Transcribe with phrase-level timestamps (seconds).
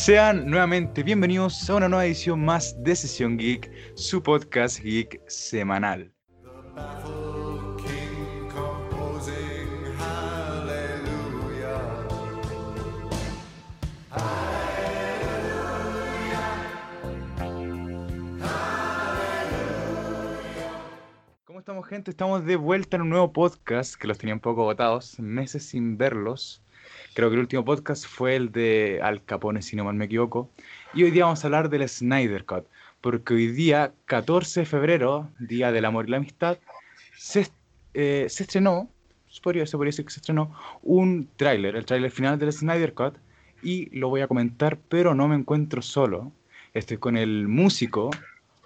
[0.00, 6.10] Sean nuevamente bienvenidos a una nueva edición más de Sesión Geek, su podcast geek semanal.
[21.44, 22.10] ¿Cómo estamos gente?
[22.10, 25.98] Estamos de vuelta en un nuevo podcast que los tenía un poco agotados, meses sin
[25.98, 26.62] verlos.
[27.14, 30.48] Creo que el último podcast fue el de Al Capone, si no mal me equivoco.
[30.94, 32.66] Y hoy día vamos a hablar del Snyder Cut,
[33.00, 36.58] porque hoy día, 14 de febrero, Día del Amor y la Amistad,
[37.16, 37.48] se,
[37.94, 38.88] eh, estrenó,
[39.28, 43.16] se podría decir que se estrenó, un tráiler, el tráiler final del Snyder Cut,
[43.62, 46.32] y lo voy a comentar, pero no me encuentro solo.
[46.74, 48.10] Estoy con el músico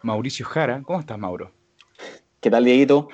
[0.03, 0.83] Mauricio Jara.
[0.83, 1.51] ¿Cómo estás, Mauro?
[2.41, 3.09] ¿Qué tal, Dieguito?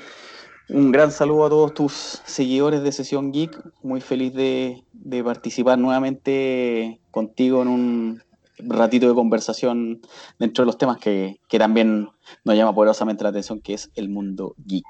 [0.73, 1.93] Un gran saludo a todos tus
[2.25, 3.61] seguidores de Sesión Geek.
[3.83, 4.85] Muy feliz de,
[5.25, 8.23] participar nuevamente contigo en un
[8.57, 10.01] ratito de conversación
[10.39, 12.09] dentro de los temas que, también
[12.45, 14.85] nos llama poderosamente la atención, que es el mundo geek.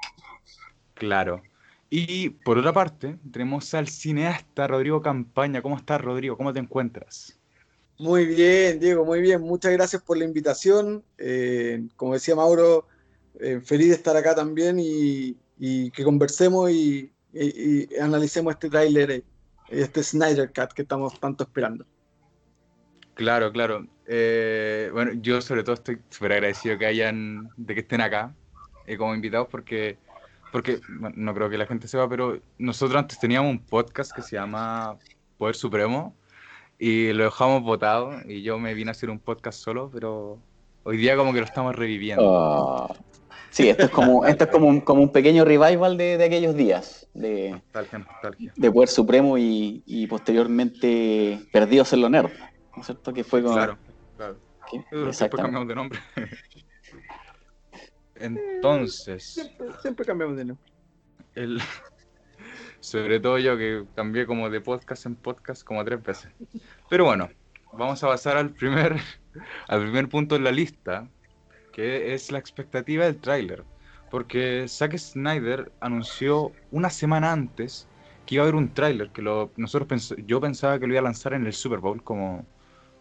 [0.93, 1.41] Claro.
[1.89, 5.63] Y por otra parte, tenemos al cineasta Rodrigo Campaña.
[5.63, 6.37] ¿Cómo estás, Rodrigo?
[6.37, 7.39] ¿Cómo te encuentras?
[7.97, 9.41] Muy bien, Diego, muy bien.
[9.41, 11.03] Muchas gracias por la invitación.
[11.17, 12.85] Eh, como decía Mauro,
[13.39, 17.13] eh, feliz de estar acá también y, y que conversemos y,
[18.01, 19.23] analicemos este tráiler,
[19.69, 21.85] este Snyder Cut que estamos tanto esperando.
[23.13, 23.85] Claro, claro.
[24.07, 28.33] Eh, bueno, yo sobre todo estoy súper agradecido que hayan, de que estén acá
[28.87, 29.99] eh, como invitados porque,
[30.51, 34.37] porque no creo que la gente sepa, pero nosotros antes teníamos un podcast que se
[34.37, 34.97] llama
[35.37, 36.15] Poder Supremo
[36.79, 40.39] y lo dejamos votado y yo me vine a hacer un podcast solo, pero
[40.83, 42.23] hoy día como que lo estamos reviviendo.
[42.25, 43.10] Oh.
[43.51, 46.55] Sí, esto es como, esto es como, un, como un pequeño revival de, de aquellos
[46.55, 47.61] días, de,
[48.55, 52.31] de Poder Supremo y, y, posteriormente Perdidos en lo Nerd,
[52.75, 53.13] ¿no es cierto?
[53.13, 53.53] Que fue con...
[53.53, 53.77] Claro,
[54.15, 54.37] claro.
[54.89, 55.99] Después cambiamos de nombre.
[58.15, 59.51] Entonces...
[59.81, 60.71] Siempre, cambiamos de nombre.
[61.35, 61.61] El,
[62.79, 66.31] sobre todo yo que cambié como de podcast en podcast como tres veces.
[66.89, 67.29] Pero bueno,
[67.73, 68.95] vamos a pasar al primer,
[69.67, 71.09] al primer punto en la lista,
[71.71, 73.63] que es la expectativa del tráiler.
[74.09, 77.87] Porque Zack Snyder anunció una semana antes
[78.25, 81.03] que iba a haber un tráiler, que lo, nosotros yo pensaba que lo iba a
[81.03, 82.45] lanzar en el Super Bowl, como,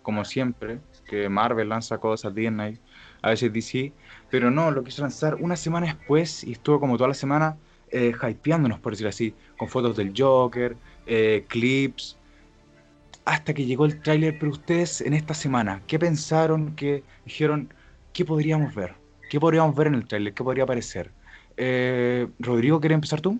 [0.02, 2.78] como siempre, que Marvel lanza cosas, Disney,
[3.22, 3.92] a veces DC,
[4.30, 7.56] pero no, lo quiso lanzar una semana después y estuvo como toda la semana
[7.90, 10.76] eh, hypeándonos, por decirlo así, con fotos del Joker,
[11.06, 12.16] eh, clips,
[13.24, 16.74] hasta que llegó el tráiler, pero ustedes en esta semana, ¿qué pensaron?
[16.76, 17.72] ¿Qué dijeron?
[18.12, 18.94] ¿Qué podríamos ver?
[19.30, 20.34] ¿Qué podríamos ver en el tráiler?
[20.34, 21.10] ¿Qué podría aparecer?
[21.56, 23.38] Eh, Rodrigo, ¿quieres empezar tú?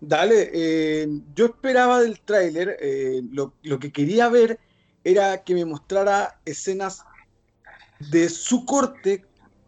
[0.00, 4.58] Dale, eh, yo esperaba del tráiler, eh, lo, que quería ver
[5.02, 7.04] era que me mostrara escenas
[8.10, 9.24] de su corte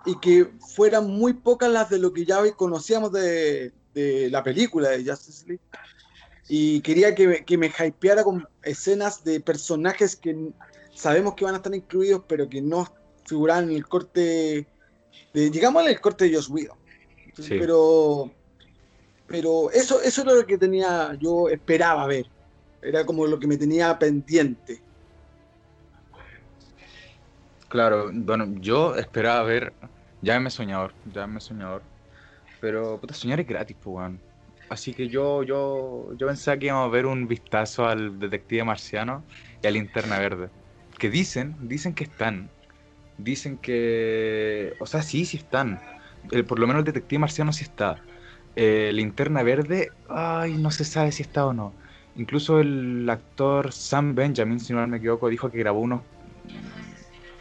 [0.06, 5.04] y que fueran muy pocas las de lo que ya conocíamos de, la película de
[5.04, 5.62] Justice League.
[6.48, 10.52] Y quería que que me hypeara con escenas de personajes que
[10.94, 12.86] sabemos que van a estar incluidos, pero que no
[13.30, 14.66] figurar en el corte,
[15.32, 16.76] de, en el corte de Josh Whedon.
[17.48, 18.30] Pero,
[19.26, 22.26] pero eso, eso era lo que tenía, yo esperaba ver.
[22.82, 24.80] Era como lo que me tenía pendiente.
[27.68, 29.72] Claro, bueno, yo esperaba ver,
[30.22, 31.82] ya me soñador, ya me soñador.
[32.60, 34.12] Pero puta, soñar es gratis, pues,
[34.68, 39.24] Así que yo, yo, yo pensaba que íbamos a ver un vistazo al detective marciano
[39.62, 40.48] y a linterna verde.
[40.98, 42.50] Que dicen, dicen que están
[43.24, 45.80] dicen que, o sea, sí, sí están.
[46.48, 48.02] por lo menos el detective marciano sí está.
[48.56, 51.72] Eh, linterna verde, ay, no se sabe si está o no.
[52.16, 56.02] Incluso el actor Sam Benjamin, si no me equivoco, dijo que grabó unos,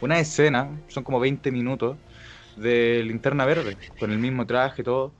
[0.00, 1.96] una escena, son como 20 minutos,
[2.56, 5.12] de linterna verde, con el mismo traje y todo.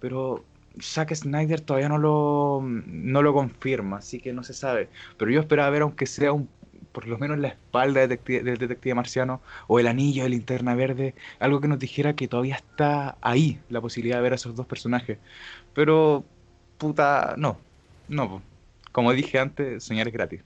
[0.00, 0.44] Pero
[0.80, 4.88] Zack Snyder todavía no lo, no lo confirma, así que no se sabe.
[5.18, 6.48] Pero yo esperaba ver, aunque sea un
[6.94, 11.60] por lo menos la espalda del detective, marciano o el anillo de linterna verde, algo
[11.60, 15.18] que nos dijera que todavía está ahí la posibilidad de ver a esos dos personajes.
[15.74, 16.24] Pero,
[16.78, 17.58] puta, no,
[18.08, 18.40] no.
[18.92, 20.40] Como dije antes, soñar es gratis.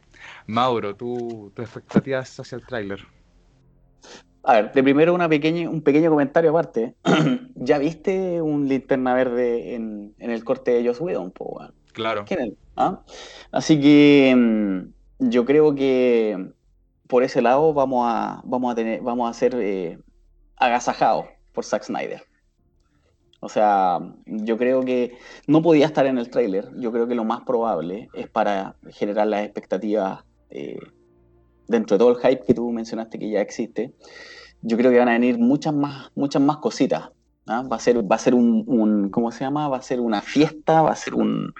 [0.46, 3.06] Mauro, ¿tú, tus expectativas hacia el tráiler.
[4.42, 6.94] A ver, de primero una pequeña, un pequeño comentario aparte.
[7.56, 11.34] ¿Ya viste un linterna verde en, el corte de Joss Whedon?
[11.92, 12.24] Claro.
[12.26, 12.52] ¿Quién es?
[12.74, 13.02] ¿Ah?
[13.52, 16.52] Así que mm, yo creo que
[17.06, 19.98] por ese lado vamos a, vamos a, tener, vamos a ser eh,
[20.56, 22.22] agasajados por Zack Snyder.
[23.40, 25.16] O sea, yo creo que
[25.46, 26.68] no podía estar en el tráiler.
[26.76, 30.78] Yo creo que lo más probable es para generar las expectativas eh,
[31.68, 33.94] dentro de todo el hype que tú mencionaste que ya existe,
[34.62, 37.10] yo creo que van a venir muchas más, muchas más cositas.
[37.46, 37.62] ¿ah?
[37.62, 39.68] Va a ser, va a ser un, ¿cómo se llama?
[39.68, 41.54] Va a ser una fiesta, va a ser un,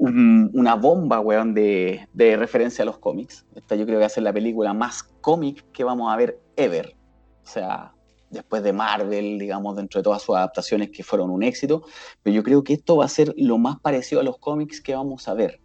[0.00, 3.46] una bomba, weón, de, de, referencia a los cómics.
[3.54, 6.40] Esta yo creo que va a ser la película más cómic que vamos a ver
[6.56, 6.96] ever.
[7.44, 7.94] O sea,
[8.30, 11.84] después de Marvel, digamos, dentro de todas sus adaptaciones que fueron un éxito,
[12.22, 14.94] pero yo creo que esto va a ser lo más parecido a los cómics que
[14.94, 15.60] vamos a ver.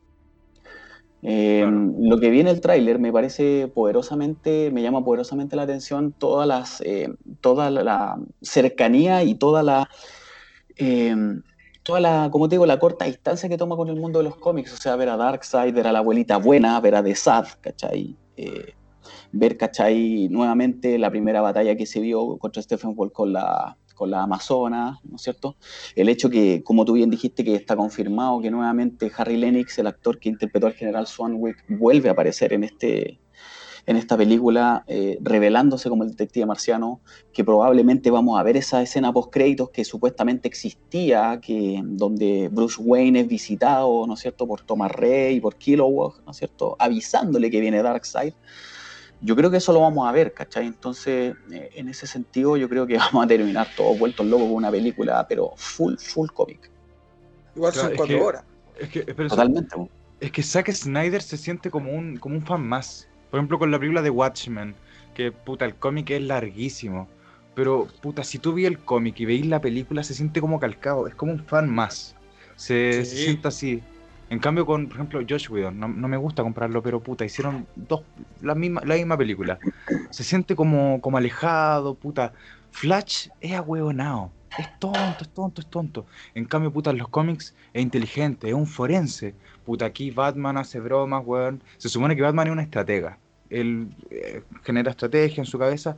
[1.22, 1.68] Eh,
[2.00, 6.80] lo que viene el tráiler me parece poderosamente, me llama poderosamente la atención todas las,
[6.82, 7.10] eh,
[7.42, 9.90] toda la cercanía y toda la,
[10.78, 11.14] eh,
[11.90, 14.36] toda la, como te digo, la corta distancia que toma con el mundo de los
[14.36, 17.48] cómics, o sea, ver a Darkseid, ver a la abuelita buena, ver a The Sad,
[17.62, 18.16] ¿cachai?
[19.32, 20.28] ver, ¿cachai?
[20.30, 25.00] Nuevamente la primera batalla que se vio contra Stephen Wall con la, con la Amazona,
[25.04, 25.56] ¿no es cierto?
[25.96, 29.88] El hecho que, como tú bien dijiste, que está confirmado que nuevamente Harry Lennox, el
[29.88, 33.20] actor que interpretó al general Swanwick, vuelve a aparecer en este
[33.90, 37.02] en esta película, eh, revelándose como el detective marciano,
[37.34, 42.80] que probablemente vamos a ver esa escena post créditos que supuestamente existía, que donde Bruce
[42.80, 47.50] Wayne es visitado, ¿no es cierto?, por Thomas Ray, por Kilowog, ¿no es cierto?, avisándole
[47.50, 48.34] que viene Darkseid
[49.22, 50.68] yo creo que eso lo vamos a ver, ¿cachai?
[50.68, 54.56] Entonces, eh, en ese sentido, yo creo que vamos a terminar todos vueltos locos con
[54.56, 56.72] una película, pero full, full cómic.
[57.56, 58.44] Igual son cuatro horas.
[58.80, 59.76] Es que, Totalmente.
[60.22, 63.10] es que Zack Snyder se siente como un, como un fan más.
[63.30, 64.76] Por ejemplo, con la película de Watchmen,
[65.14, 67.08] que puta, el cómic es larguísimo.
[67.56, 71.08] Pero, puta, si tú vi el cómic y veis la película, se siente como calcado.
[71.08, 72.16] Es como un fan más.
[72.56, 73.84] Se, se siente así.
[74.30, 78.02] En cambio, con, por ejemplo, Josh Whedon, no, me gusta comprarlo, pero puta, hicieron dos,
[78.42, 79.58] la misma, la misma película.
[80.12, 82.34] Se siente como, como alejado, puta.
[82.72, 84.32] Flash es ahueonado.
[84.58, 86.06] Es tonto, es tonto, es tonto.
[86.34, 89.36] En cambio, puta, en los cómics es inteligente, es un forense.
[89.66, 91.62] Puta, aquí Batman hace bromas, weón.
[91.78, 93.18] Se supone que Batman es una estratega.
[93.50, 95.98] Él eh, genera estrategia en su cabeza.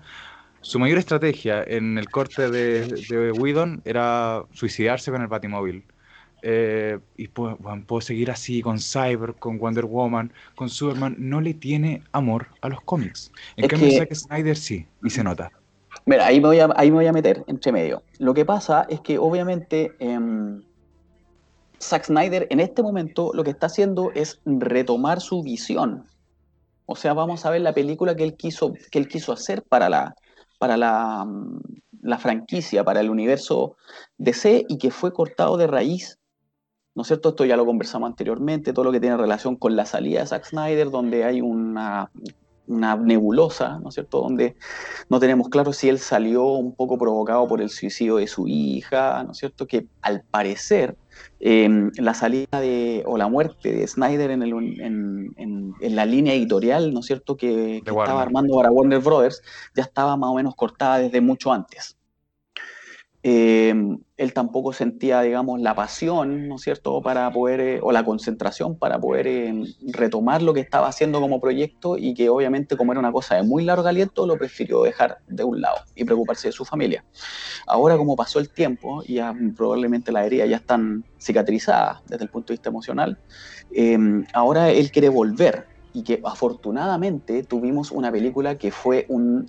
[0.62, 5.84] Su mayor estrategia en el corte de, de Whedon era suicidarse con el Batimóvil.
[6.44, 11.16] Eh, y puedo, puedo, seguir así con Cyber, con Wonder Woman, con Superman.
[11.18, 13.32] No le tiene amor a los cómics.
[13.58, 15.52] En cambio, Zack Snyder sí, y se nota.
[16.06, 18.04] Mira, ahí me, voy a, ahí me voy a meter entre medio.
[18.18, 20.20] Lo que pasa es que obviamente eh,
[21.80, 26.06] Zack Snyder en este momento lo que está haciendo es retomar su visión.
[26.86, 29.90] O sea, vamos a ver la película que él quiso, que él quiso hacer para
[29.90, 30.16] la,
[30.60, 31.28] para la,
[32.02, 33.78] la franquicia, para el universo
[34.18, 36.18] DC y que fue cortado de raíz
[36.94, 37.30] ¿no es cierto?
[37.30, 40.46] Esto ya lo conversamos anteriormente, todo lo que tiene relación con la salida de Zack
[40.46, 42.12] Snyder, donde hay una,
[42.68, 44.22] nebulosa, ¿no es cierto?
[44.22, 44.56] Donde
[45.10, 49.24] no tenemos claro si él salió un poco provocado por el suicidio de su hija,
[49.24, 49.68] ¿no es cierto?
[49.68, 50.96] Que al parecer
[51.40, 56.94] em, la salida de, o la muerte de Snyder en, el, en, la línea editorial,
[56.94, 57.36] ¿no es cierto?
[57.36, 59.42] Que, estaba armando para Warner Brothers,
[59.76, 61.98] ya estaba más o menos cortada desde mucho antes.
[63.24, 63.74] Eh,
[64.18, 68.78] él tampoco sentía, digamos, la pasión, ¿no es cierto?, para poder, eh, o la concentración
[68.78, 69.64] para poder eh,
[69.94, 73.44] retomar lo que estaba haciendo como proyecto y que obviamente como era una cosa de
[73.44, 77.04] muy largo aliento, lo prefirió dejar de un lado y preocuparse de su familia.
[77.68, 79.20] Ahora como pasó el tiempo y
[79.56, 83.20] probablemente las heridas ya están cicatrizadas desde el punto de vista emocional,
[84.34, 89.08] ahora él quiere volver y que afortunadamente tuvimos una película que fue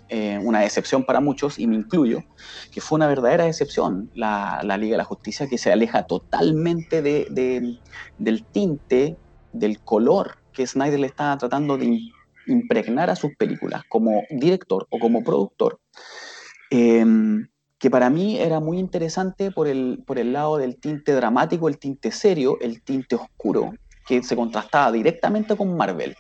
[0.08, 2.24] eh, una decepción para muchos, y me incluyo,
[2.72, 7.78] que fue una verdadera decepción, la, Liga de la Justicia, que se aleja totalmente de,
[8.18, 9.16] del tinte,
[9.52, 12.00] del color que Snyder le estaba tratando de
[12.46, 15.80] impregnar a sus películas como director o como productor.
[16.70, 21.68] Em, que para mí era muy interesante por el, por el lado del tinte dramático,
[21.68, 23.72] el tinte serio, el tinte oscuro,
[24.06, 26.16] que se contrastaba directamente con Marvel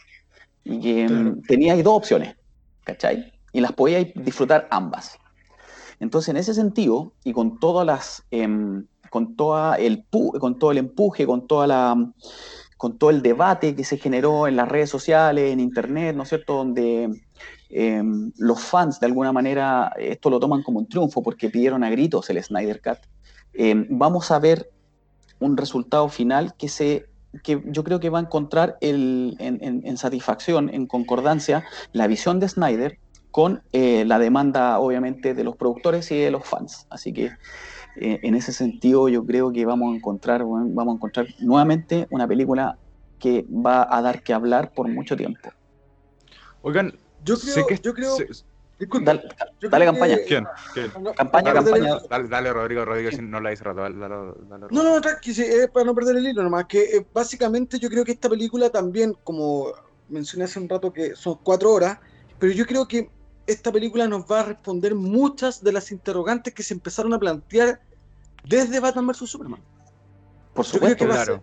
[0.64, 2.36] y que mm, teníais dos opciones,
[2.84, 3.32] ¿cachai?
[3.52, 5.18] Y las podíais disfrutar ambas.
[6.00, 10.78] Entonces, en ese sentido, y con todas las, em, con, toda el, con todo el
[10.78, 11.96] empuje, con toda la
[12.82, 16.30] con todo el debate que se generó en las redes sociales, en internet, ¿no es
[16.30, 17.08] cierto?, donde
[17.70, 21.90] em, los fans de alguna manera esto lo toman como un triunfo porque pidieron a
[21.90, 22.98] gritos el Snyder Cut,
[23.52, 24.68] em, vamos a ver
[25.38, 27.06] un resultado final que se
[27.42, 32.98] que yo creo que va a encontrar en, satisfacción, en concordancia, la visión de Snyder
[33.30, 36.86] con eh, la demanda, obviamente, de los productores y de los fans.
[36.90, 37.32] Así que
[37.96, 42.28] eh, en ese sentido yo creo que vamos a encontrar, vamos a encontrar nuevamente una
[42.28, 42.78] película
[43.18, 45.50] que va a dar que hablar por mucho tiempo.
[46.62, 46.92] Oigan,
[47.24, 48.16] yo creo, que, yo creo,
[49.02, 49.22] dale,
[49.70, 50.18] dale campaña.
[50.26, 50.46] ¿Quién?
[51.16, 51.98] Campaña, campaña.
[52.08, 53.80] Dale, dale, Rodrigo, Rodrigo, si no la hice rato.
[53.80, 54.14] Dale, dale,
[54.70, 56.66] no, no, tranqui, es para no perder el hilo nomás.
[56.66, 59.72] Que eh, básicamente yo creo que esta película también, como
[60.08, 61.98] mencioné hace un rato que son cuatro horas,
[62.38, 63.10] pero yo creo que
[63.46, 67.80] esta película nos va a responder muchas de las interrogantes que se empezaron a plantear
[68.44, 69.30] desde Batman vs.
[69.30, 69.60] Superman.
[70.54, 71.42] Por supuesto, claro.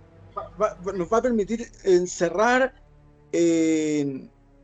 [0.96, 2.74] nos va a permitir encerrar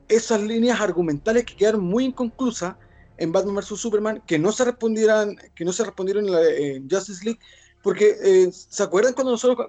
[0.07, 2.75] esas líneas argumentales que quedaron muy inconclusas
[3.17, 7.39] en Batman vs Superman que no se respondieran que no se respondieron en, Justice League
[7.81, 9.67] porque eh, se acuerdan cuando nosotros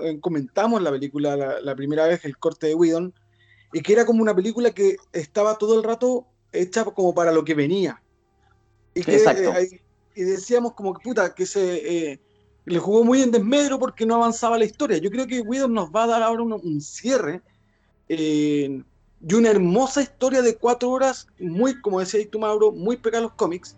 [0.00, 3.14] eh, comentamos, la película la, primera vez el corte de Whedon
[3.72, 7.44] y que era como una película que estaba todo el rato hecha como para lo
[7.44, 8.00] que venía.
[8.94, 9.80] Y que eh,
[10.14, 12.20] y decíamos como que puta que se
[12.66, 14.98] le jugó muy en desmedro porque no avanzaba la historia.
[14.98, 17.42] Yo creo que Whedon nos va a dar ahora un, cierre
[19.26, 23.28] y una hermosa historia de cuatro horas, muy, como decía tú Mauro, muy pegada a
[23.28, 23.76] los cómics,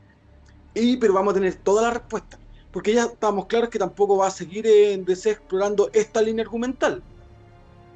[0.74, 2.38] y, pero vamos a tener toda la respuesta,
[2.72, 7.02] porque ya estamos claros que tampoco va a seguir en DC explorando esta línea argumental.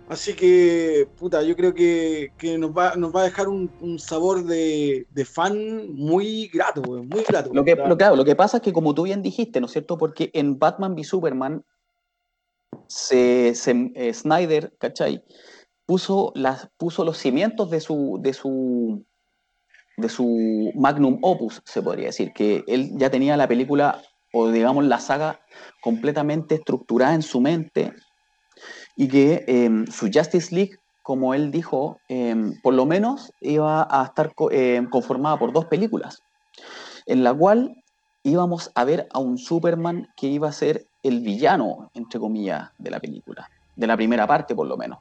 [0.08, 5.06] Así que, puta, yo creo que, nos, va, nos va a dejar un, sabor de,
[5.24, 7.50] fan muy grato, muy grato.
[7.52, 9.72] Lo que, lo, claro, lo que pasa es que, como tú bien dijiste, ¿no es
[9.72, 9.98] cierto?
[9.98, 11.64] Porque en Batman v Superman,
[12.88, 15.22] se, se eh, Snyder, ¿cachai?
[15.90, 19.04] Puso, las, puso los cimientos de su, de, su,
[19.96, 24.00] de su magnum opus, se podría decir, que él ya tenía la película
[24.32, 25.40] o digamos la saga
[25.80, 27.92] completamente estructurada en su mente
[28.94, 34.04] y que em, su Justice League, como él dijo, em, por lo menos iba a
[34.04, 36.22] estar em, conformada por dos películas,
[37.06, 37.82] en la cual
[38.22, 42.90] íbamos a ver a un Superman que iba a ser el villano, entre comillas, de
[42.92, 45.00] la película, de la primera parte por lo menos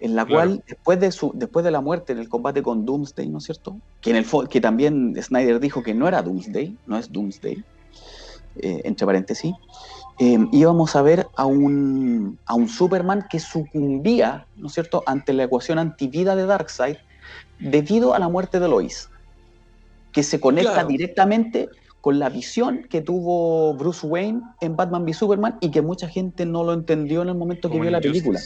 [0.00, 3.28] en la cual después de, su, después de la muerte en el combate con Doomsday,
[3.28, 3.76] ¿no es cierto?
[4.00, 7.64] Que, en el, que también Snyder dijo que no era Doomsday, no es Doomsday,
[8.56, 9.54] eh, entre paréntesis,
[10.18, 15.32] eh, íbamos a ver a un, a un Superman que sucumbía, ¿no es cierto?, ante
[15.32, 16.96] la ecuación antivida de Darkseid
[17.58, 19.08] debido a la muerte de Lois,
[20.12, 21.68] que se conecta directamente
[22.00, 26.44] con la visión que tuvo Bruce Wayne en Batman v Superman y que mucha gente
[26.44, 28.40] no lo entendió en el momento que vio la película.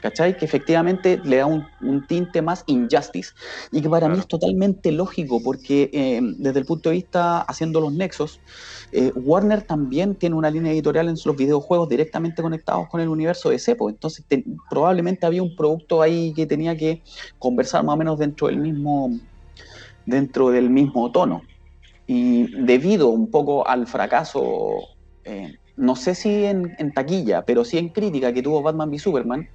[0.00, 0.36] ¿Cachai?
[0.36, 1.66] Que efectivamente le da un,
[2.06, 3.32] tinte más injustice.
[3.72, 7.80] Y que para mí es totalmente lógico, porque eh, desde el punto de vista haciendo
[7.80, 8.40] los nexos,
[8.92, 13.50] eh, Warner también tiene una línea editorial en los videojuegos directamente conectados con el universo
[13.50, 13.90] de Cepo.
[13.90, 14.24] Entonces,
[14.70, 17.02] probablemente había un producto ahí que tenía que
[17.38, 19.10] conversar más o menos dentro del mismo,
[20.06, 21.42] dentro del mismo tono.
[22.06, 24.78] Y debido un poco al fracaso,
[25.24, 28.98] eh, no sé si en, en, taquilla, pero sí en crítica que tuvo Batman v
[28.98, 29.48] Superman,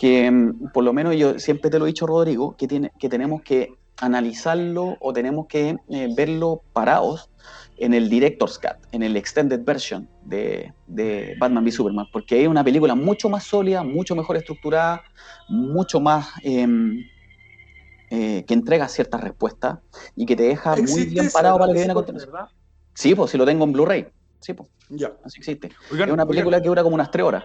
[0.00, 3.10] que mm, por lo menos yo siempre te lo he dicho, Rodrigo, que, tiene, que
[3.10, 7.30] tenemos que analizarlo o tenemos que eh, verlo parados
[7.76, 10.72] en el Director's Cut, en el Extended Version de,
[11.38, 15.02] Batman v Superman, porque es una película mucho más sólida, mucho mejor estructurada,
[15.50, 17.04] mucho más em,
[18.08, 19.80] eh, que entrega ciertas respuestas
[20.16, 22.32] y que te deja muy bien parado para lo que viene a continuación.
[22.94, 24.06] Sí, pues si lo tengo en Blu-ray.
[24.40, 24.70] Sí, pues.
[24.88, 25.12] Ya.
[25.24, 25.68] Así existe.
[25.90, 27.44] es una película que dura como unas tres horas.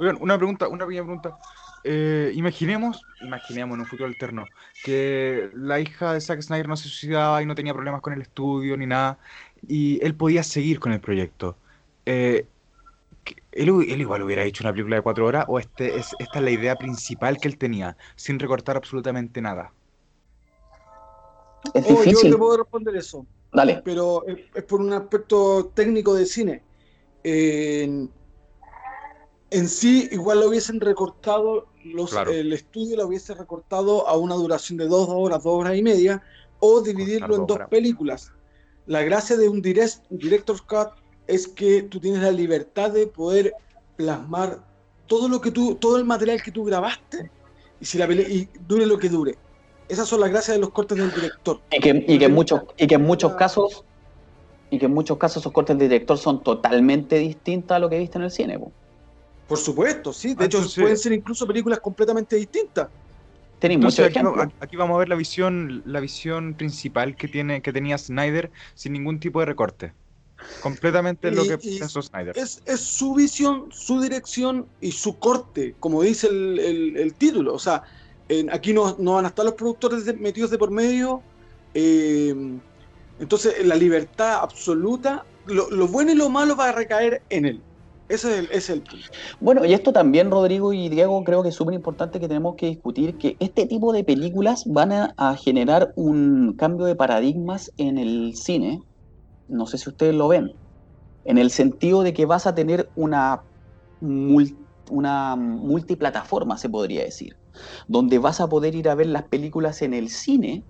[0.00, 1.38] Oigan, una pregunta, una pequeña pregunta.
[1.84, 4.46] Eh, imaginemos, imaginemos en un futuro alterno,
[4.82, 8.22] que la hija de Zack Snyder no se suicidaba y no tenía problemas con el
[8.22, 9.18] estudio ni nada,
[9.68, 11.58] y él podía seguir con el proyecto.
[12.06, 12.46] Eh,
[13.52, 13.68] él,
[14.00, 16.76] igual hubiera hecho una película de cuatro horas o este es, esta es la idea
[16.76, 19.70] principal que él tenía, sin recortar absolutamente nada.
[21.74, 22.16] Es difícil.
[22.16, 23.26] Oh, yo te puedo responder eso.
[23.52, 23.82] Dale.
[23.84, 26.62] Pero es, por un aspecto técnico de cine.
[27.22, 28.08] Eh,
[29.50, 34.78] en sí igual lo hubiesen recortado, los, el estudio lo hubiese recortado a una duración
[34.78, 36.22] de dos horas, dos horas y media,
[36.60, 38.32] o dividirlo en dos películas.
[38.86, 40.88] La gracia de un direct, director's cut
[41.26, 43.52] es que tú tienes la libertad de poder
[43.96, 44.64] plasmar
[45.06, 47.30] todo lo que tú, todo el material que tú grabaste
[47.80, 49.36] y si la y dure lo que dure.
[49.88, 51.60] Esas son las gracias de los cortes del director.
[51.72, 53.84] Y que, y que en muchos, y que en muchos casos,
[54.70, 57.98] y que en muchos casos esos cortes del director son totalmente distintos a lo que
[57.98, 58.58] viste en el cine.
[59.50, 60.34] Por supuesto, sí.
[60.34, 62.86] De hecho, pueden ser incluso películas completamente distintas.
[63.58, 64.20] Tenemos aquí,
[64.60, 68.92] aquí, vamos a ver la visión, la visión principal que tiene, que tenía Snyder sin
[68.92, 69.92] ningún tipo de recorte.
[70.62, 72.38] Completamente lo que pensó Snyder.
[72.38, 77.52] Es, su visión, su dirección y su corte, como dice el, título.
[77.52, 77.82] O sea,
[78.52, 81.22] aquí no, van a estar los productores metidos de por medio.
[81.74, 82.32] Eh,
[83.18, 87.62] entonces, la libertad absoluta, lo bueno y lo malo va a recaer en él.
[88.10, 89.06] Ese es, el, punto.
[89.38, 92.66] Bueno, y esto también, Rodrigo y Diego, creo que es súper importante que tenemos que
[92.66, 98.34] discutir que este tipo de películas van a, generar un cambio de paradigmas en el
[98.34, 98.82] cine.
[99.46, 100.52] No sé si ustedes lo ven.
[101.24, 103.42] En el sentido de que vas a tener una,
[104.00, 107.36] una multiplataforma, se podría decir.
[107.86, 110.64] donde vas a poder ir a ver las películas en el cine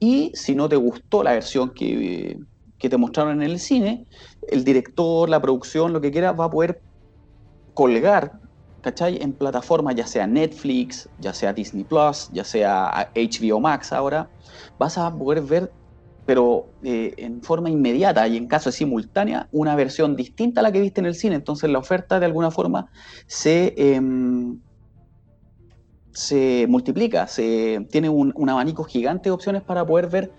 [0.00, 2.38] y si no te gustó la versión que,
[2.84, 4.04] que te mostraron en el cine,
[4.46, 6.82] el director, la producción, lo que quiera, va a poder
[7.72, 8.32] colgar,
[8.82, 9.16] ¿cachai?
[9.22, 14.28] En plataformas, ya sea Netflix, ya sea Disney Plus, ya sea HBO Max ahora,
[14.78, 15.72] vas a poder ver,
[16.26, 20.70] pero eh, en forma inmediata y en caso de simultánea, una versión distinta a la
[20.70, 21.36] que viste en el cine.
[21.36, 22.90] Entonces la oferta de alguna forma
[23.26, 24.60] se, em,
[26.12, 30.32] se multiplica, se, tiene un, abanico gigante de opciones para poder ver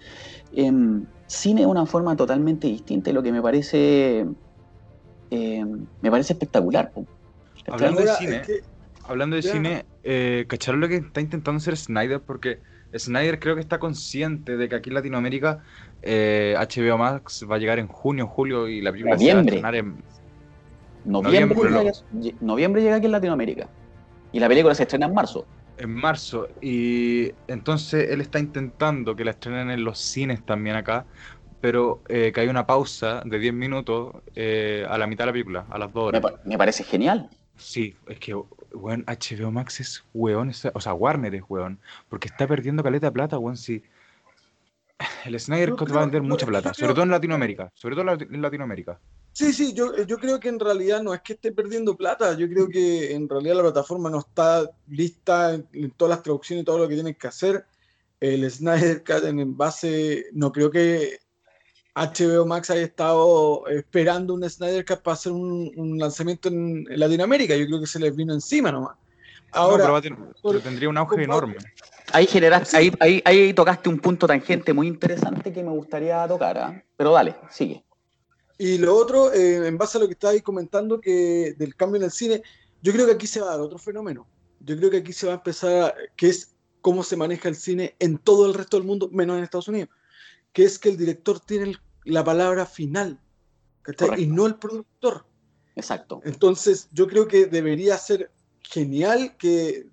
[0.52, 4.26] em, cine de una forma totalmente distinta, y lo que me parece,
[5.30, 6.92] em, me parece espectacular.
[7.68, 8.42] Hablando de cine,
[9.08, 12.22] hablando de cine, eh, ¿cacharon lo que está intentando hacer Snyder?
[12.22, 12.60] Porque
[12.96, 15.64] Snyder creo que está consciente de que aquí en Latinoamérica
[16.02, 19.42] eh, HBO Max va a llegar en junio, julio y la película se va a
[19.42, 19.96] estrenar en
[21.06, 21.92] noviembre.
[22.42, 23.68] Noviembre, llega aquí en Latinoamérica.
[24.32, 25.46] Y la película se estrena en marzo.
[25.78, 26.48] En marzo.
[26.62, 31.06] Y entonces él está intentando que la estrenen en los cines también acá.
[31.62, 35.32] Pero eh, que hay una pausa de 10 minutos eh, a la mitad de la
[35.32, 36.24] película, a las 2 horas.
[36.46, 37.30] me parece genial.
[37.58, 38.36] Sí, es que,
[38.74, 41.80] weón, HBO Max es weón, o sea, Warner es weón,
[42.10, 43.84] porque está perdiendo caleta de plata, weón, sí.
[45.26, 48.42] El Snyder Cut va a vender mucha plata, sobre todo en Latinoamérica, sobre todo en
[48.42, 49.00] Latinoamérica.
[49.36, 52.48] Sí, sí, yo, yo creo que en realidad no es que esté perdiendo plata, yo
[52.48, 56.78] creo que en realidad la plataforma no está lista en, todas las traducciones y todo
[56.78, 57.66] lo que tienen que hacer.
[58.22, 61.20] El Snyder Cut en base, no creo que
[61.96, 67.58] HBO Max haya estado esperando un Snyder Cut para hacer un, lanzamiento en, Latinoamérica.
[67.58, 68.96] Yo creo que se les vino encima nomás.
[69.52, 71.58] Ahora, pero, tendría un auge enorme.
[72.14, 76.84] Ahí, generaste, ahí, ahí, tocaste un punto tangente muy interesante que me gustaría tocar, ¿ah?
[76.96, 77.85] pero dale, sigue.
[78.58, 82.06] Y lo otro, eh, en base a lo que estabais comentando que del cambio en
[82.06, 82.42] el cine,
[82.82, 84.28] yo creo que aquí se va a dar otro fenómeno.
[84.62, 87.96] Yo creo que aquí se va a empezar, que es cómo se maneja el cine
[88.00, 89.90] en todo el resto del mundo, menos en Estados Unidos,
[90.54, 93.20] que es que el director tiene el la palabra final,
[94.18, 95.26] Y no el productor.
[95.76, 96.22] Exacto.
[96.24, 99.88] Entonces, yo creo que debería ser genial que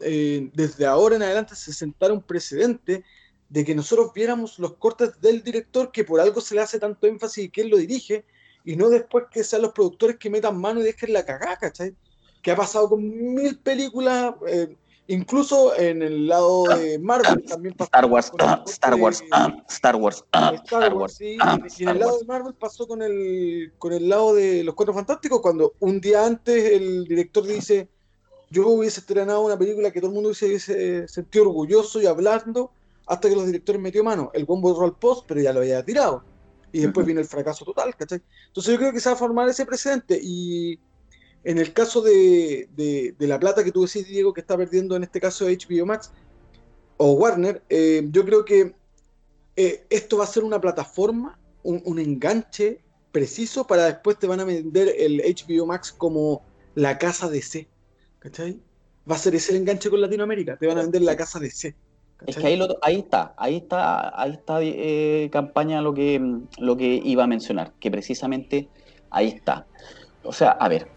[0.00, 3.04] eh, desde ahora en adelante se sentara un precedente
[3.52, 7.06] de que nosotros viéramos los cortes del director, que por algo se le hace tanto
[7.06, 8.24] énfasis y que él lo dirige,
[8.64, 11.94] y no después que sean los productores que metan mano y dejen la cagada, ¿cachai?
[12.40, 14.74] Que ha pasado con mil películas, eh,
[15.08, 17.88] Incluso en el lado de Marvel también pasó.
[17.88, 21.14] Star Wars, ah, Star Wars, ah, Star Wars, ah, Star Wars.
[21.14, 21.36] Sí,
[21.78, 24.94] y en el lado de Marvel pasó con el, con el lado de los Cuatro
[24.94, 27.88] Fantásticos, cuando un día antes el director dice:
[28.48, 32.70] Yo hubiese estrenado una película que todo el mundo se hubiese sentido orgulloso y hablando,
[33.06, 34.30] hasta que los directores metió mano.
[34.34, 36.24] El bombo roll post, pero ya lo había tirado.
[36.72, 38.22] Y después viene el fracaso total, ¿cachai?
[38.48, 40.78] Entonces yo creo que se va a formar ese precedente y
[41.44, 45.20] en el caso de, la plata que tú decís, Diego, que está perdiendo en este
[45.20, 46.12] caso HBO Max
[46.96, 48.74] o Warner, eh, yo creo que
[49.56, 54.44] eh, esto va a ser una plataforma, un, enganche preciso para después te van a
[54.44, 56.42] vender el HBO Max como
[56.74, 57.68] la casa de C.
[58.18, 58.60] ¿Cachai?
[59.10, 61.50] Va a ser ese el enganche con Latinoamérica, te van a vender la casa de
[61.50, 61.74] C.
[62.26, 66.20] Es que ahí, ahí está, ahí está, ahí está eh, campaña lo que,
[66.58, 68.68] lo que iba a mencionar, que precisamente
[69.10, 69.66] ahí está.
[70.24, 70.88] O sea, a ver,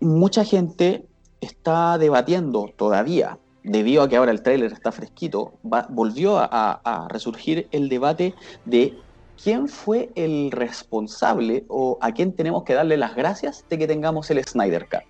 [0.00, 1.06] mucha gente
[1.40, 7.88] está debatiendo todavía, debido a que ahora el tráiler está fresquito, volvió a, resurgir el
[7.88, 8.96] debate de
[9.42, 14.30] quién fue el responsable o a quién tenemos que darle las gracias de que tengamos
[14.30, 15.02] el Snyder Cut.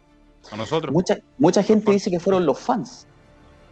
[0.51, 0.93] A nosotros.
[0.93, 3.07] Mucha, mucha gente dice que fueron los fans.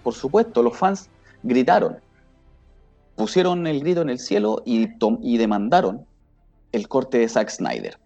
[0.03, 1.11] Por supuesto, los fans
[1.43, 1.99] gritaron,
[3.17, 4.89] pusieron el grito en el cielo y,
[5.37, 6.07] demandaron
[6.73, 7.99] el corte de Zack Snyder.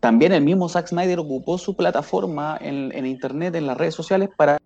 [0.00, 4.58] También el mismo Zack Snyder ocupó su plataforma en, Internet, en las redes sociales, para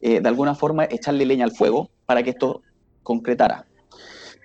[0.00, 2.62] eh, de alguna forma echarle leña al fuego para que esto
[3.02, 3.66] concretara.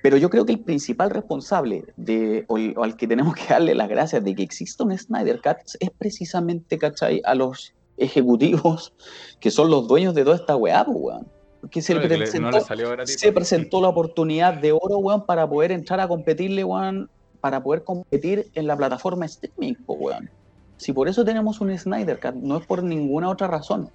[0.03, 3.89] Pero yo creo que el principal responsable de, o, al que tenemos que darle las
[3.89, 7.21] gracias de que exista un Snyder Cut es precisamente, ¿cachai?
[7.25, 8.93] A los ejecutivos
[9.39, 11.37] que son los dueños de toda esta weá, pues, weón.
[11.67, 12.62] Porque se, presentó,
[13.06, 17.10] se presentó la oportunidad de oro, weón, para poder entrar a competirle, weón,
[17.41, 20.30] para poder competir en la plataforma streaming, weón.
[20.77, 23.89] Si por eso tenemos un Snyder Cut, no es por ninguna otra razón.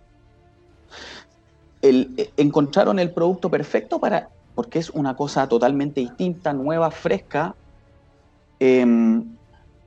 [1.81, 7.55] El, eh, encontraron el producto perfecto para, porque es una cosa totalmente distinta, nueva, fresca,
[8.61, 9.32] em,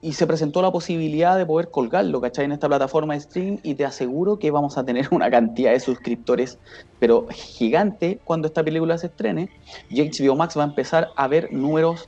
[0.06, 2.46] y se presentó la posibilidad de poder colgarlo, ¿cachai?
[2.46, 5.80] En esta plataforma de stream y te aseguro que vamos a tener una cantidad de
[5.80, 6.60] suscriptores,
[7.00, 9.50] pero gigante cuando esta película se estrene.
[9.90, 12.08] Y HBO Max va a empezar a ver números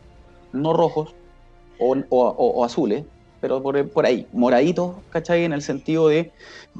[0.54, 1.16] no rojos,
[1.80, 3.04] o, azules,
[3.42, 5.44] pero por, ahí, moraditos, ¿cachai?
[5.44, 6.32] En el sentido de,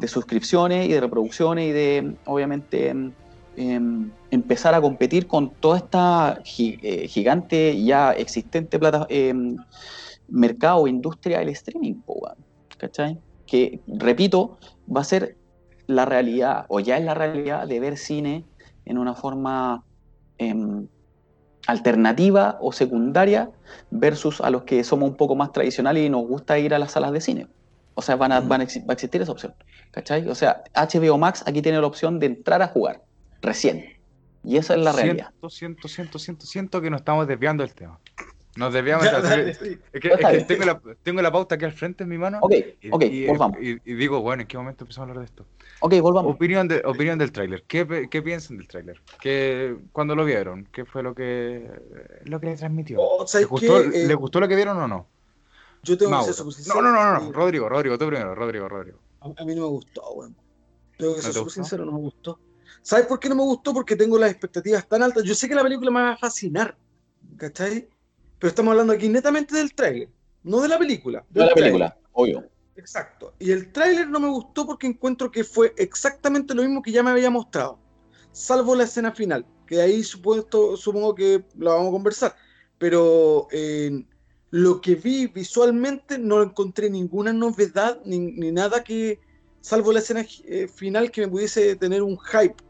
[0.06, 3.12] suscripciones y de reproducciones y de, obviamente, em,
[3.56, 9.58] em, empezar a competir con toda esta eh, gigante ya existente plata, em,
[10.30, 11.96] mercado o industria del streaming,
[12.78, 13.20] ¿cachai?
[13.46, 14.58] Que, repito,
[14.94, 15.38] va a ser
[15.88, 18.44] la realidad, o ya es la realidad, de ver cine
[18.86, 19.84] en una forma
[21.68, 23.50] alternativa o secundaria
[23.92, 26.92] versus a los que somos un poco más tradicionales y nos gusta ir a las
[26.94, 27.48] salas de cine.
[27.96, 29.54] O sea, van a, van a, va a existir esa opción.
[29.92, 30.28] ¿Cachai?
[30.30, 33.02] O sea, HBO Max aquí tiene la opción de entrar a jugar
[33.42, 33.98] recién.
[34.44, 35.30] Y esa es la realidad.
[35.50, 38.00] Siento, siento, siento, siento que nos estamos desviando del tema.
[38.58, 39.06] Nos desviamos.
[39.06, 42.40] es que, tengo, la, tengo, la, pauta aquí al frente en mi mano.
[42.42, 42.54] Ok,
[42.92, 43.58] ok, volvamos.
[43.62, 45.46] Y, digo, bueno, ¿en qué momento empezamos a hablar de esto?
[45.82, 46.34] Ok, volvamos.
[46.34, 47.64] Opinión, de, opinión del tráiler.
[47.68, 49.00] ¿Qué, ¿Qué, piensan del tráiler?
[49.92, 50.68] ¿Cuándo lo vieron?
[50.72, 51.70] ¿Qué fue lo que,
[52.26, 55.08] lo que le transmitió oh, ¿Le, gustó, ¿Le, eh, gustó, lo que vieron o no?
[55.84, 57.32] Yo tengo que ser No, no, no, no.
[57.32, 58.34] Rodrigo, Rodrigo, tú primero.
[58.34, 58.98] Rodrigo, Rodrigo.
[59.22, 60.36] A, mí no me gustó, weón.
[60.98, 62.40] Tengo que ser súper sincero, no me gustó.
[62.82, 63.72] ¿Sabes por qué no me gustó?
[63.72, 65.24] Porque tengo las expectativas tan altas.
[65.24, 66.76] Yo sé que la película me va a fascinar.
[67.38, 67.88] ¿Cachai?
[68.40, 70.10] Pero estamos hablando aquí netamente del tráiler,
[70.44, 71.26] no de la película.
[71.30, 72.50] De la película, obvio.
[72.76, 73.34] Exacto.
[73.40, 77.02] Y el tráiler no me gustó porque encuentro que fue exactamente lo mismo que ya
[77.02, 77.80] me había mostrado,
[78.32, 82.36] salvo la escena final, que ahí supuesto, supongo que la vamos a conversar.
[82.78, 84.06] Pero eh,
[84.52, 88.20] lo que vi visualmente no encontré ninguna novedad ni,
[88.52, 89.20] nada que,
[89.62, 92.64] salvo la escena eh, final, que me pudiese tener un hype.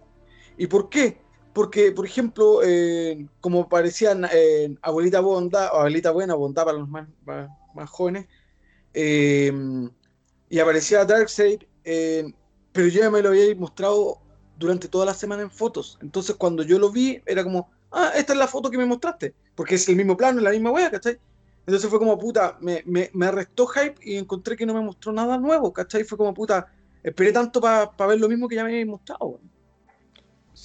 [0.58, 1.20] ¿Y por qué?
[1.58, 6.88] Porque, por ejemplo, eh, como parecían eh, Abuelita Bonda, o Abuelita Buena, Bondad para los
[6.88, 8.28] más, más, jóvenes,
[8.94, 9.52] eh,
[10.52, 14.20] y aparecía Darkseid, pero yo ya me lo había mostrado
[14.56, 15.98] durante toda la semana en fotos.
[16.04, 19.34] Entonces, cuando yo lo vi, era como, ah, esta es la foto que me mostraste,
[19.56, 21.20] porque es el mismo plano, es la misma wea, ¿cachai?
[21.66, 25.40] Entonces fue como, puta, me, me, me hype y encontré que no me mostró nada
[25.40, 26.04] nuevo, ¿cachai?
[26.04, 29.40] Fue como, puta, esperé tanto para ver lo mismo que ya me había mostrado.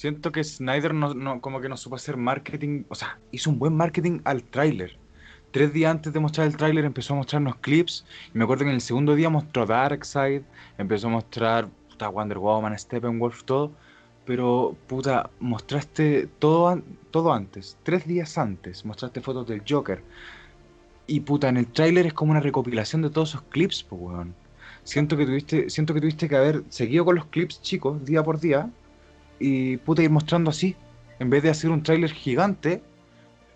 [0.03, 3.77] Siento que Snyder no, como que no supo hacer marketing, o sea, hizo un buen
[3.77, 4.99] marketing al tráiler.
[5.53, 8.71] Tres días antes de mostrar el tráiler empezó a mostrarnos clips y me acuerdo que
[8.71, 10.43] en el segundo día mostró Darkseid,
[10.77, 13.71] empezó a mostrar puta, Wonder Woman, Steppenwolf, todo,
[14.27, 20.03] pero puta, mostraste todo, todo antes, tres días antes, mostraste fotos del Joker.
[21.07, 24.35] Y puta, en el tráiler es como una recopilación de todos esos clips, pues weón.
[24.83, 28.41] Siento que tuviste, siento que tuviste que haber seguido con los clips chicos, día por
[28.41, 28.69] día,
[29.39, 30.77] y puta ir mostrando así,
[31.19, 32.83] en vez de hacer un tráiler gigante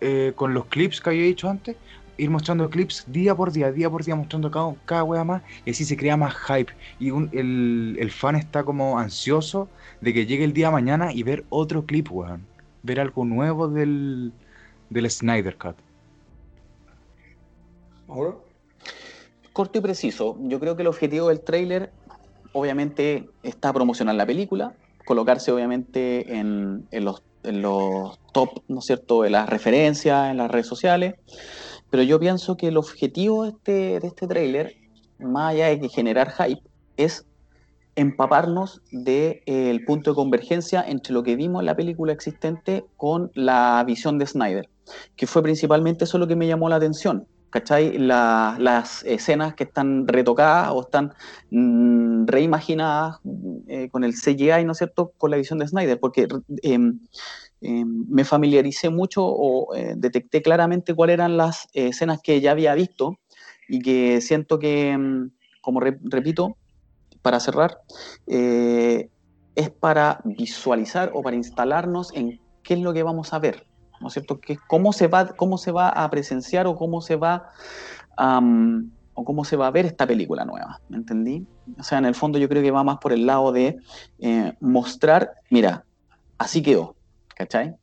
[0.01, 1.75] eh, con los clips que había dicho antes,
[2.17, 5.71] ir mostrando clips día por día, día por día, mostrando cada, cada wea más, y
[5.71, 6.71] así se crea más hype.
[6.99, 9.69] Y el, fan está como ansioso
[10.01, 12.45] de que llegue el día mañana y ver otro clip, weón.
[12.83, 14.31] Ver algo nuevo del,
[14.89, 15.75] del Snyder Cut.
[18.07, 18.35] ¿Ahora?
[19.53, 20.37] Corto y preciso.
[20.41, 21.91] Yo creo que el objetivo del tráiler,
[22.53, 24.73] obviamente, está promocionar la película,
[25.07, 27.23] colocarse obviamente en, los,
[28.33, 31.15] top, ¿no es cierto?, de las referencias en las redes sociales.
[31.89, 34.75] Pero yo pienso que el objetivo de este, de este tráiler,
[35.17, 36.61] más allá de generar hype,
[36.97, 37.25] es
[37.95, 43.31] empaparnos del de, punto de convergencia entre lo que vimos en la película existente con
[43.33, 44.69] la visión de Snyder,
[45.15, 47.27] que fue principalmente eso lo que me llamó la atención.
[47.49, 47.97] ¿Cachai?
[47.97, 51.13] las escenas que están retocadas o están
[51.51, 53.19] mm, reimaginadas
[53.67, 56.27] eh, con el CGI, ¿no es cierto?, con la visión de Snyder, porque
[56.61, 56.99] em,
[57.61, 62.75] em, me familiaricé mucho o eh, detecté claramente cuáles eran las escenas que ya había
[62.75, 63.17] visto
[63.67, 65.31] y que siento que, em,
[65.61, 66.57] como repito,
[67.21, 67.79] para cerrar,
[68.27, 69.09] eh,
[69.55, 73.66] es para visualizar o para instalarnos en qué es lo que vamos a ver,
[73.99, 74.39] ¿no es cierto?
[74.39, 77.51] Que cómo se va, cómo se va a presenciar o cómo se va
[79.19, 81.45] o cómo se va a ver esta película nueva, ¿me entendí?
[81.79, 83.79] O sea, en el fondo yo creo que va más por el lado de
[84.19, 85.85] eh, mostrar, mira,
[86.37, 86.95] así quedó,
[87.35, 87.75] ¿cachai?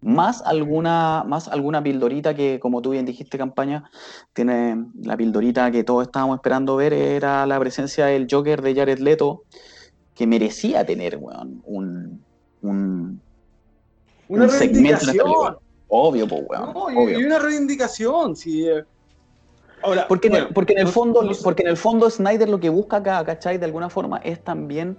[0.00, 3.90] Más alguna, más alguna pildorita que, como tú bien dijiste, campaña,
[4.32, 8.98] tiene la pildorita que todos estábamos esperando ver, era la presencia del Joker de Jared
[8.98, 9.44] Leto,
[10.14, 12.22] que merecía tener, un,
[12.62, 13.20] un,
[14.28, 15.58] una reivindicación.
[15.88, 17.10] Obvio, pues, weón.
[17.10, 18.66] y, una reivindicación, sí.
[18.68, 18.82] Eh.
[19.82, 22.70] Ahora, porque, en el, porque en el fondo, porque en el fondo Snyder lo que
[22.70, 23.58] busca acá, ¿cachai?
[23.58, 24.96] De alguna forma es también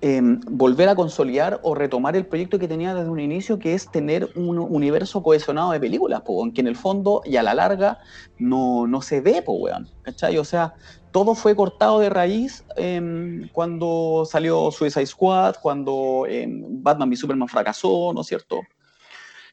[0.00, 3.90] em, volver a consolidar o retomar el proyecto que tenía desde un inicio, que es
[3.90, 8.00] tener un universo cohesionado de películas, pues, que en el fondo y a la larga
[8.38, 10.36] no, no se ve, pues, weón, ¿cachai?
[10.36, 10.74] O sea,
[11.14, 17.48] todo fue cortado de raíz em, cuando salió Suicide Squad, cuando em, Batman v Superman
[17.48, 18.62] fracasó, ¿no es cierto?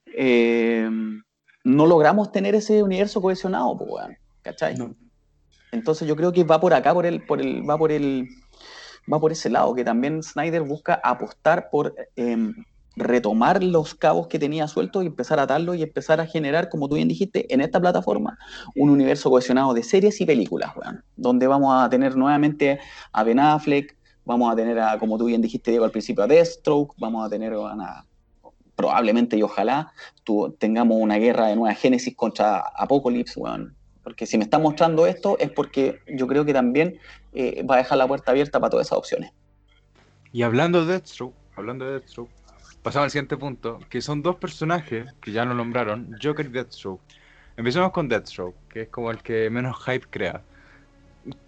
[0.08, 1.22] Em,
[1.64, 4.08] no logramos tener ese universo cohesionado, pues,
[4.42, 4.76] ¿cachai?
[5.72, 8.28] Entonces yo creo que va por acá, por el, por el, va por el,
[9.12, 11.94] va por ese lado, que también Snyder busca apostar por
[12.96, 16.90] retomar los cabos que tenía sueltos y empezar a atarlos y empezar a generar, como
[16.90, 18.38] tú bien dijiste, en esta plataforma,
[18.76, 20.74] un universo cohesionado de series y películas,
[21.16, 22.80] donde vamos a tener nuevamente
[23.14, 26.28] a Ben Affleck, vamos a tener a, como tú bien dijiste, Diego, al principio a
[26.28, 27.54] Deathstroke, vamos a tener
[28.76, 29.94] probablemente y ojalá
[30.58, 33.40] tengamos una guerra de nueva génesis contra Apocalypse,
[34.04, 37.00] porque si me está mostrando esto es porque yo creo que también
[37.34, 39.32] eh, va a dejar la puerta abierta para todas esas opciones.
[40.34, 42.32] Y hablando de Deathstroke, hablando de Deathstroke,
[42.84, 47.02] pasamos al siguiente punto, que son dos personajes que ya nos nombraron, Joker y Deathstroke.
[47.58, 50.42] Empecemos con Deathstroke, que es como el que menos hype crea.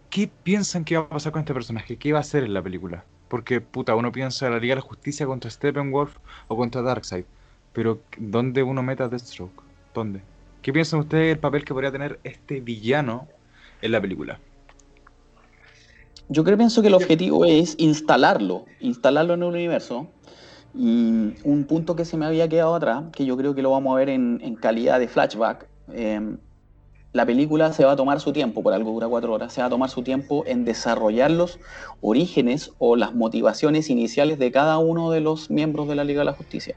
[0.10, 1.98] ¿Qué piensan que va a pasar con este personaje?
[1.98, 3.04] ¿Qué va a hacer en la película?
[3.30, 6.16] Porque, puta, uno piensa en la Liga de la Justicia contra Steppenwolf
[6.48, 7.26] o contra Darkseid.
[7.74, 9.64] Pero, ¿dónde uno meta a Deathstroke?
[9.94, 10.22] ¿Dónde?
[10.62, 13.28] ¿Qué piensan ustedes del papel que podría tener este villano
[13.82, 14.40] en la película?
[16.30, 20.08] Yo creo pienso que el objetivo es instalarlo, instalarlo en el universo.
[20.76, 23.94] Y un punto que se me había quedado atrás, que yo creo que lo vamos
[23.94, 26.38] a ver en, calidad de flashback, eh,
[27.12, 29.68] la película se va a tomar su tiempo, por algo dura cuatro horas, se va
[29.68, 31.60] a tomar su tiempo en desarrollar los
[32.02, 36.26] orígenes o las motivaciones iniciales de cada uno de los miembros de la Liga de
[36.26, 36.76] la Justicia.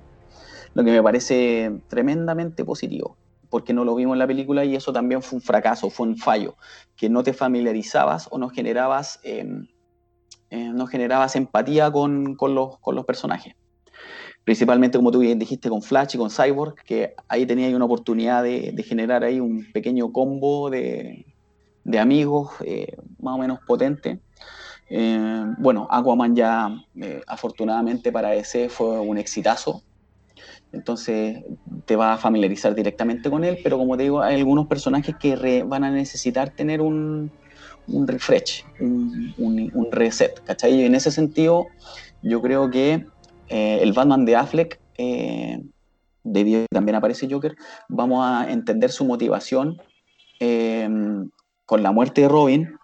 [0.75, 3.17] Lo que me parece tremendamente positivo,
[3.49, 6.19] porque no lo vimos en la película y eso también fue un fracaso, fue un
[6.19, 6.57] fallo,
[6.97, 9.69] que no te familiarizabas o no generabas, em,
[10.51, 13.55] eh, no generabas empatía con los personajes
[14.47, 18.45] principalmente como tú bien dijiste con Flash y con Cyborg, que ahí tenía una oportunidad
[18.45, 21.27] de, generar ahí un pequeño combo de,
[21.99, 24.21] amigos eh, más o menos potente.
[24.89, 29.83] Eh, bueno, Aquaman ya eh, afortunadamente para ese fue un exitazo,
[30.71, 31.43] entonces
[31.85, 35.65] te va a familiarizar directamente con él, pero como te digo, hay algunos personajes que
[35.65, 37.33] van a necesitar tener un,
[37.89, 39.35] refresh, un,
[39.75, 40.83] un, reset, ¿cachai?
[40.83, 41.67] Y en ese sentido,
[42.23, 43.07] yo creo que
[43.49, 45.63] eh, el Batman de Affleck, eh,
[46.71, 47.57] también aparece Joker,
[47.89, 49.81] vamos a entender su motivación
[50.41, 50.89] eh,
[51.65, 52.79] con la muerte de Robin.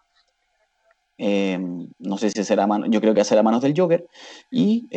[1.19, 4.07] no sé si será mano, yo creo que será manos del Joker.
[4.51, 4.89] Y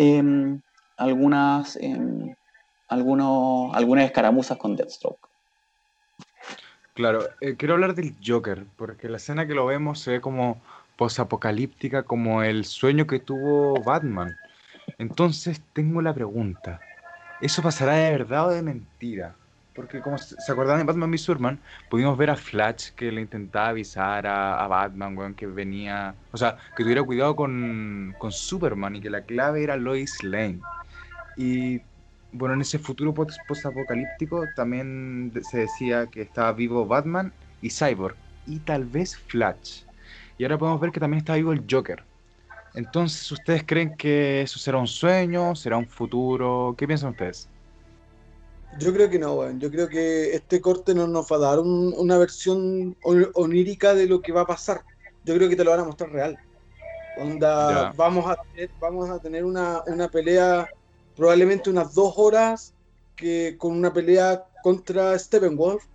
[0.97, 1.77] algunas,
[2.87, 5.27] algunos, algunas escaramuzas con Deathstroke.
[6.93, 10.61] Claro, quiero hablar del Joker, porque la escena que lo vemos se ve como
[10.95, 14.35] posapocalíptica, como el sueño que tuvo Batman.
[14.97, 16.79] Entonces tengo la pregunta,
[17.41, 19.35] ¿eso pasará de verdad o de mentira?
[19.73, 23.69] Porque como se acordaban de Batman v Superman, pudimos ver a Flash que le intentaba
[23.69, 26.15] avisar a, Batman, weón, que venía...
[26.31, 30.61] O sea, que tuviera cuidado con, con Superman y que la clave era Lois Lane.
[31.35, 31.81] Y
[32.31, 38.59] bueno, en ese futuro post-apocalíptico también se decía que estaba vivo Batman y Cyborg, y
[38.59, 39.83] tal vez Flash.
[40.37, 42.03] Y ahora podemos ver que también está vivo el Joker.
[42.75, 45.55] Entonces, ¿ustedes creen que eso será un sueño?
[45.55, 46.75] ¿Será un futuro?
[46.77, 47.47] ¿Qué piensan ustedes?
[48.77, 52.17] Yo creo que no, Yo creo que este corte no nos va a dar una
[52.17, 52.95] versión
[53.33, 54.81] onírica de lo que va a pasar.
[55.23, 56.37] Yo creo que te lo van a mostrar real.
[57.17, 60.67] Onda, vamos a tener, vamos a tener una, pelea,
[61.15, 62.73] probablemente unas dos horas,
[63.15, 65.85] que con una pelea contra Steppenwolf.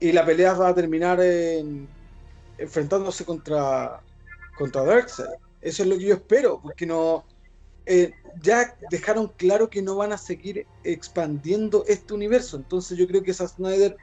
[0.00, 1.20] Y la pelea va a terminar
[2.56, 4.00] enfrentándose contra,
[4.56, 5.28] contra Darkseid.
[5.64, 7.24] Eso es lo que yo espero, porque no.
[7.86, 12.56] Eh, ya dejaron claro que no van a seguir expandiendo este universo.
[12.56, 13.96] Entonces yo creo que esa Snyder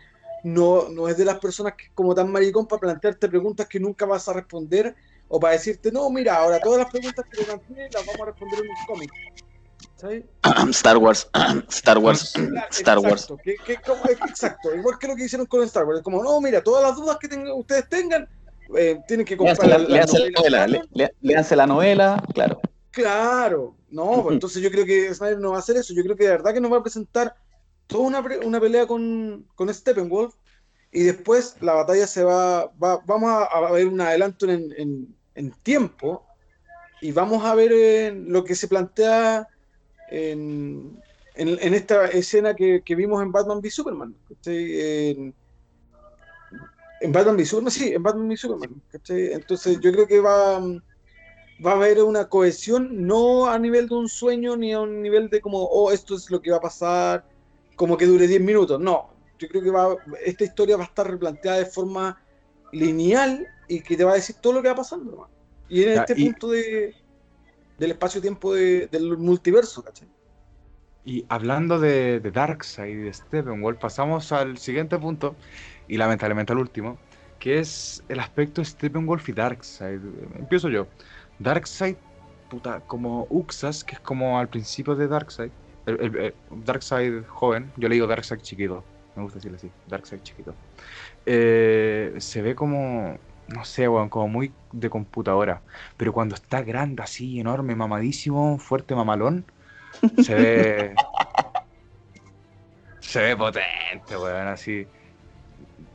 [0.43, 4.06] no, no es de las personas que como tan maricón para plantearte preguntas que nunca
[4.06, 4.95] vas a responder
[5.28, 8.26] o para decirte, no, mira, ahora todas las preguntas que te planteé las vamos a
[8.26, 9.12] responder en un cómic.
[10.71, 11.30] Star Wars,
[11.69, 12.34] Star Wars,
[12.71, 13.28] Star Wars.
[14.28, 16.02] exacto, igual que lo que hicieron con Star Wars.
[16.02, 18.28] Como, no, mira, todas las dudas que ustedes tengan,
[18.77, 20.67] eh, tienen que comprar la, novela.
[21.21, 22.60] Le, hace la novela, claro.
[22.91, 25.93] Claro, no, pues, entonces yo creo que Snyder no va a hacer eso.
[25.93, 27.36] Yo creo que de verdad que nos va a presentar
[27.88, 30.34] toda una, una pelea con, con Steppenwolf
[30.91, 36.25] y después la batalla se va, va vamos a, ver un adelanto en, en, tiempo
[37.01, 39.47] y vamos a ver eh, lo que se plantea
[40.10, 41.01] en,
[41.36, 44.15] en, esta escena que, que, vimos en Batman v Superman.
[47.01, 48.81] En Batman v Superman, sí, en Batman v Superman.
[48.93, 50.59] Entonces yo creo que va,
[51.65, 55.29] va a haber una cohesión, no a nivel de un sueño, ni a un nivel
[55.29, 57.25] de como, oh, esto es lo que va a pasar,
[57.75, 58.79] como que dure 10 minutos.
[58.79, 59.09] No,
[59.39, 62.21] yo creo que va, esta historia va a estar replanteada de forma
[62.71, 65.27] lineal y que te va a decir todo lo que va pasando.
[65.67, 66.93] Y en este punto de,
[67.79, 70.07] del espacio-tiempo del multiverso, ¿cachai?
[71.03, 75.35] Y hablando de, de Darkseid y de Steppenwolf, pasamos al siguiente punto,
[75.91, 76.97] y lamentablemente al último,
[77.38, 79.99] que es el aspecto Steppenwolf y Darkseid.
[80.39, 80.88] Empiezo yo.
[81.38, 81.97] Darkseid,
[82.49, 85.51] puta, como Uxas, que es como al principio de Darkseid.
[85.86, 90.21] El, el- el Darkseid joven, yo le digo Darkseid chiquito, me gusta decirle así, Darkseid
[90.21, 90.56] chiquito.
[91.25, 95.63] Eh, se ve como, no sé, weón, como muy de computadora.
[95.97, 99.45] Pero cuando está grande, así, enorme, mamadísimo, fuerte, mamalón,
[100.21, 100.95] se ve.
[103.01, 104.88] se ve potente, weón, así.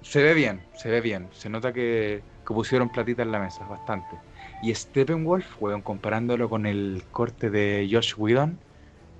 [0.01, 1.31] Se ve bien, se ve bien.
[1.33, 4.23] Se nota que, que pusieron platita en la mesa, bastante.
[4.61, 8.65] Y Steppenwolf, weón, comparándolo con el corte de Josh Whedon,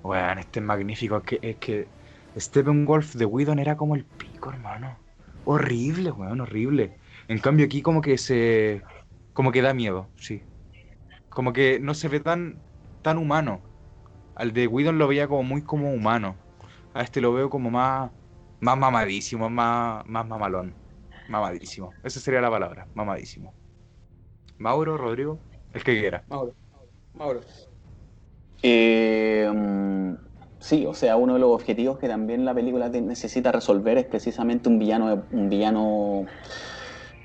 [0.03, 1.17] weón, este es magnífico.
[1.17, 1.93] Es que, es que
[2.39, 5.05] Steppenwolf de Whedon era como el pico, hermano.
[5.43, 6.99] Horrible, weón, horrible.
[7.27, 8.89] En cambio aquí como que se...
[9.33, 10.47] como que da miedo, sí.
[11.29, 12.63] Como que no se ve tan,
[13.01, 13.69] tan humano.
[14.35, 16.45] Al de Whedon lo veía como muy como humano.
[16.93, 18.11] A este lo veo como más,
[18.59, 20.75] más mamadísimo, más, más mamalón.
[21.27, 21.91] Mamadísimo.
[22.03, 23.53] Esa sería la palabra, mamadísimo.
[24.57, 25.39] Mauro, Rodrigo,
[25.73, 26.23] el que quiera.
[26.27, 26.55] Mauro.
[27.13, 27.41] Mauro.
[28.63, 30.13] Eh, mm,
[30.59, 34.69] sí, o sea, uno de los objetivos que también la película necesita resolver es precisamente
[34.69, 36.25] un villano, un villano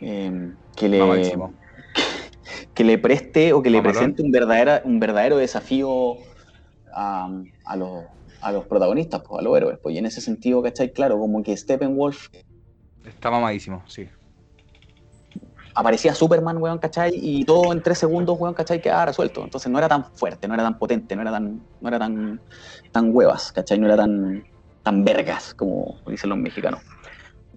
[0.00, 1.54] eh, que le Mamadísimo.
[2.74, 3.82] que le preste o que le Mamalón.
[3.82, 6.16] presente un verdadero, un verdadero desafío
[6.92, 7.30] a,
[7.64, 8.04] a los,
[8.42, 9.78] a los protagonistas, pues, a los héroes.
[9.82, 10.92] Pues, y en ese sentido, ¿cachai?
[10.92, 12.28] Claro, como que Steppenwolf
[13.04, 14.08] Está mamadísimo, sí.
[15.74, 17.12] aparecía Superman, weón, ¿cachai?
[17.14, 18.80] Y todo en tres segundos, weón, ¿cachai?
[18.80, 19.42] Quedaba resuelto.
[19.42, 22.40] Entonces no era tan fuerte, no era tan potente, no era tan, no era tan,
[22.92, 23.78] tan huevas, ¿cachai?
[23.78, 24.44] No era tan,
[24.82, 26.80] tan vergas, como dicen los mexicanos.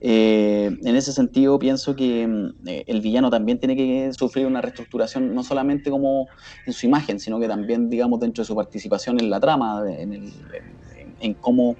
[0.01, 4.61] Eh, en ese sentido, pienso que mm, eh, el villano también tiene que sufrir una
[4.61, 6.27] reestructuración, no solamente como
[6.65, 11.33] en su imagen, sino que también, digamos, dentro de su participación en la trama, en,
[11.35, 11.77] cómo,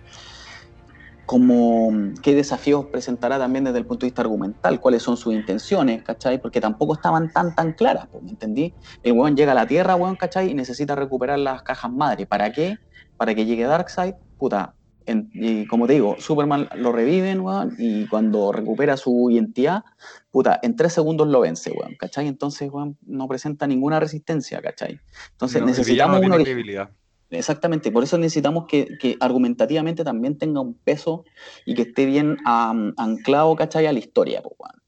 [1.26, 1.92] cómo,
[2.24, 6.42] qué desafíos presentará también desde el punto de vista argumental, cuáles son sus intenciones, ¿cachai?
[6.42, 8.74] Porque tampoco estaban tan, tan claras, ¿me entendí?
[9.04, 10.52] El weón llega a la Tierra, weón, ¿cachai?
[10.52, 12.26] Y necesita recuperar las cajas madre.
[12.26, 12.78] ¿Para qué?
[13.18, 14.76] Para que llegue Darkseid, puta.
[15.06, 19.84] En- y como te digo, Superman lo reviven, weón, y cuando recupera su identidad,
[20.32, 22.28] puta, en tres segundos lo vence, weón, ¿cachai?
[22.28, 25.00] Entonces, weón, no presenta ninguna resistencia, ¿cachai?
[25.32, 26.54] Entonces No, necesitamos villano un no tiene origen.
[26.54, 26.90] credibilidad.
[27.32, 31.26] Exactamente, por eso necesitamos que, que argumentativamente también tenga un peso
[31.66, 33.88] y que esté bien anclado, ¿cachai?
[33.88, 34.82] A la historia, pues, weón.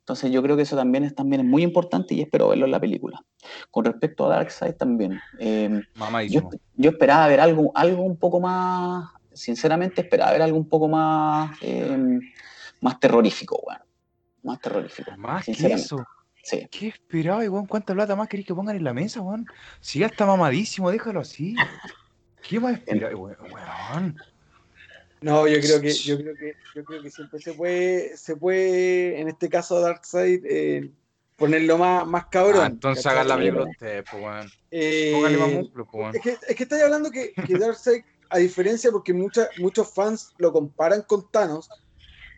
[0.00, 2.72] Entonces yo creo que eso también es, también es muy importante y espero verlo en
[2.72, 3.22] la película.
[3.70, 5.82] Con respecto a Darkseid también, eh,
[6.28, 6.40] yo,
[6.74, 11.56] yo esperaba ver algo, algo un poco más, sinceramente esperaba ver algo un poco más,
[11.62, 12.18] eh,
[12.80, 13.80] más terrorífico, weón.
[14.42, 15.10] Más terrorífico.
[15.16, 16.04] Más que eso.
[16.42, 16.66] Sí.
[16.70, 17.66] ¿Qué esperaba, weón?
[17.66, 19.46] ¿Cuánta plata más queréis que pongan en la mesa, weón?
[19.80, 21.54] Si ya está mamadísimo, déjalo así.
[22.48, 24.16] ¿Qué más esperaba, weón?
[25.20, 29.20] No, yo creo que, yo creo que, yo creo que siempre se puede, se puede,
[29.20, 30.90] en este caso Darkseid, eh,
[31.36, 32.62] ponerlo más, más cabrón.
[32.62, 34.50] Ah, entonces hagan la película ustedes, pues, weón.
[34.70, 36.16] Eh, Póngale más músculo, pues, weón.
[36.16, 40.32] es que, es que estáis hablando que, que Darkseid, a diferencia, porque mucha- muchos fans
[40.38, 41.68] lo comparan con Thanos,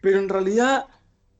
[0.00, 0.86] pero en realidad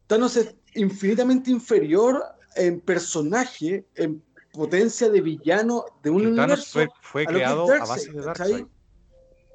[0.07, 2.23] Thanos es infinitamente inferior
[2.55, 6.73] en personaje, en potencia de villano de un Thanos universo.
[6.73, 8.21] fue, fue a creado a base de.
[8.21, 8.67] Darkseid.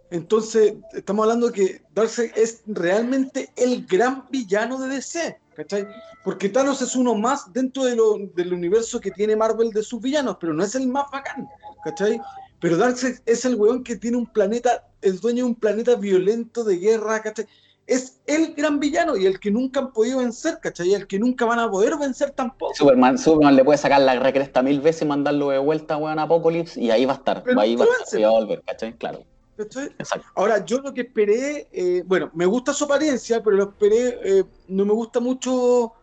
[0.09, 5.85] Entonces, estamos hablando que Darkseid es realmente el gran villano de DC, ¿cachai?
[6.23, 10.01] Porque Thanos es uno más dentro de lo- del universo que tiene Marvel de sus
[10.01, 11.45] villanos, pero no es el más bacán,
[11.83, 12.19] ¿cachai?
[12.59, 16.63] Pero Darkseid es el weón que tiene un planeta, es dueño de un planeta violento
[16.63, 17.45] de guerra, ¿cachai?
[17.85, 20.89] Es el gran villano y el que nunca han podido vencer, ¿cachai?
[20.89, 22.73] Y el que nunca van a poder vencer tampoco.
[22.73, 26.23] Superman, Superman le puede sacar la recresta mil veces y mandarlo de vuelta, weón, a
[26.23, 28.63] Apocalypse y ahí va a estar, Pero ahí va a estar, y va a volver,
[28.63, 28.93] ¿cachai?
[28.97, 29.23] Claro,
[29.55, 29.85] ¿cachai?
[29.99, 30.27] exacto.
[30.35, 34.43] Ahora, yo lo que esperé, eh, bueno, me gusta su apariencia, pero lo esperé, eh,
[34.67, 35.93] no me gusta mucho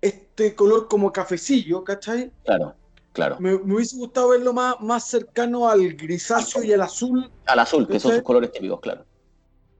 [0.00, 2.32] este color como cafecillo, ¿cachai?
[2.44, 2.74] Claro,
[3.12, 3.36] claro.
[3.40, 7.30] Me, me hubiese gustado verlo más, más cercano al grisáceo y al azul.
[7.46, 9.06] Al azul, que son sus colores típicos, claro.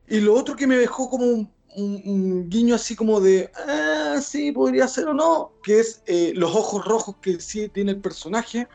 [0.06, 4.18] Y lo otro que me dejó como un, un- un guiño así como de, ah,
[4.20, 8.00] sí, podría ser o no, que es eh, los ojos rojos que sí tiene el
[8.00, 8.66] personaje.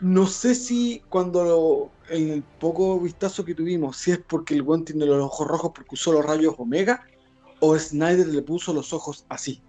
[0.00, 4.62] No sé si cuando lo- en el poco vistazo que tuvimos, si es porque el
[4.62, 7.02] buen tiene los ojos rojos porque usó los rayos omega,
[7.60, 9.62] o Snyder le puso los ojos así.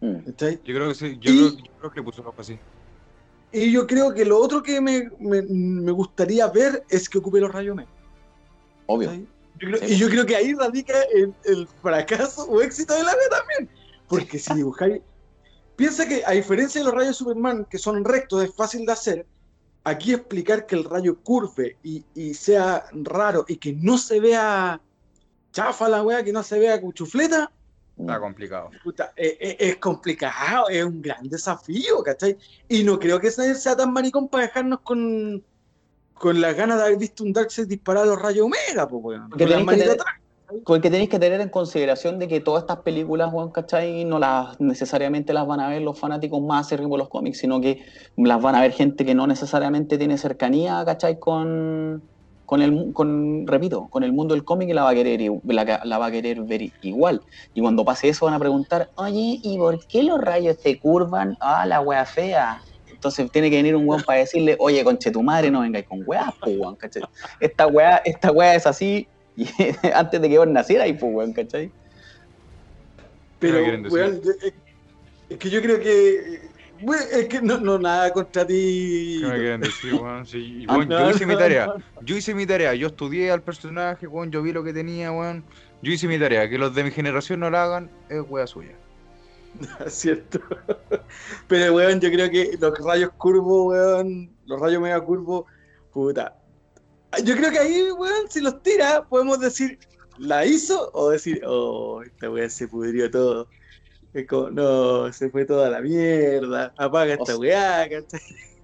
[0.00, 0.18] Mm.
[0.26, 2.58] Yo creo que sí, yo, Y- creo, yo creo que le puso el ojo así.
[3.54, 7.38] Y yo creo que lo otro que me, me- me gustaría ver es que ocupe
[7.40, 7.88] los rayos omega.
[8.86, 9.12] Obvio.
[9.60, 9.94] Yo creo- Sí.
[9.94, 13.70] y yo creo que ahí radica el, el fracaso o éxito de la B también.
[14.08, 15.00] Porque si dibujáis.
[15.76, 18.92] Piensa que, a diferencia de los rayos de Superman, que son rectos, es fácil de
[18.92, 19.26] hacer,
[19.84, 24.80] aquí explicar que el rayo curve y, y sea raro y que no se vea
[25.52, 27.50] chafa la wea, que no se vea cuchufleta,
[27.98, 28.70] Está complicado.
[28.82, 32.36] Puta, eh, eh, es, complicado, es un gran desafío, ¿cachai?
[32.68, 35.44] Y no creo que sea tan maricón para dejarnos con,
[36.14, 39.30] con las ganas de haber visto un Darkseid disparar a los rayos Omega, pues, weón.
[39.30, 39.98] Porque tenéis que, tener,
[40.64, 44.04] porque tenéis que tener en consideración de que todas estas películas, weón, ¿cachai?
[44.04, 47.60] No las necesariamente las van a ver los fanáticos más acérrimos de los cómics, sino
[47.60, 47.84] que
[48.16, 51.20] las van a ver gente que no necesariamente tiene cercanía, ¿cachai?
[51.20, 52.02] Con
[52.46, 55.98] con el, con, repito, con el mundo del cómic la va a querer, la, la,
[55.98, 57.22] va a querer ver igual.
[57.54, 61.36] Y cuando pase eso van a preguntar, oye, ¿y por qué los rayos se curvan?
[61.40, 62.60] Ah, la wea fea.
[62.90, 66.02] Entonces tiene que venir un weón para decirle, oye, conche tu madre, no vengáis con
[66.06, 67.02] weas, pues weón, ¿cachai?
[67.40, 69.46] Esta wea, esta wea es así y
[69.94, 71.70] antes de que vos nacierais, pues weón, ¿cachai?
[73.38, 73.58] Pero,
[73.90, 74.22] weón,
[75.28, 76.40] es que yo creo que
[76.92, 79.18] es que no, no, nada contra ti.
[79.20, 80.26] ¿Qué me quieren decir, weón?
[80.26, 81.74] Sí, yo hice mi tarea.
[82.02, 82.74] Yo hice mi tarea.
[82.74, 84.30] Yo estudié al personaje, weón.
[84.30, 85.44] Yo vi lo que tenía, weón.
[85.82, 86.48] Yo hice mi tarea.
[86.48, 88.76] Que los de mi generación no la hagan es wea suya.
[89.86, 90.40] Cierto.
[91.48, 94.30] Pero, weón, yo creo que los rayos curvos, weón.
[94.46, 95.44] Los rayos mega curvos,
[95.92, 96.36] puta.
[97.22, 99.78] Yo creo que ahí, weón, si los tira, podemos decir,
[100.18, 100.90] ¿la hizo?
[100.92, 103.48] O decir, oh, esta weón se pudrió todo.
[104.14, 107.86] Es como, no, se fue toda la mierda, apaga esta weá,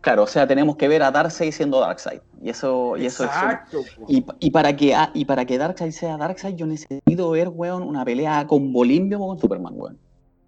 [0.01, 2.21] Claro, o sea, tenemos que ver a Darkseid siendo Darkseid.
[2.41, 3.97] Y eso, y eso Exacto, es.
[4.09, 7.83] Y, y, para que, ah, y para que Darkseid sea Darkseid, yo necesito ver, weón,
[7.83, 9.99] una pelea con Bolimbio o con Superman, weón.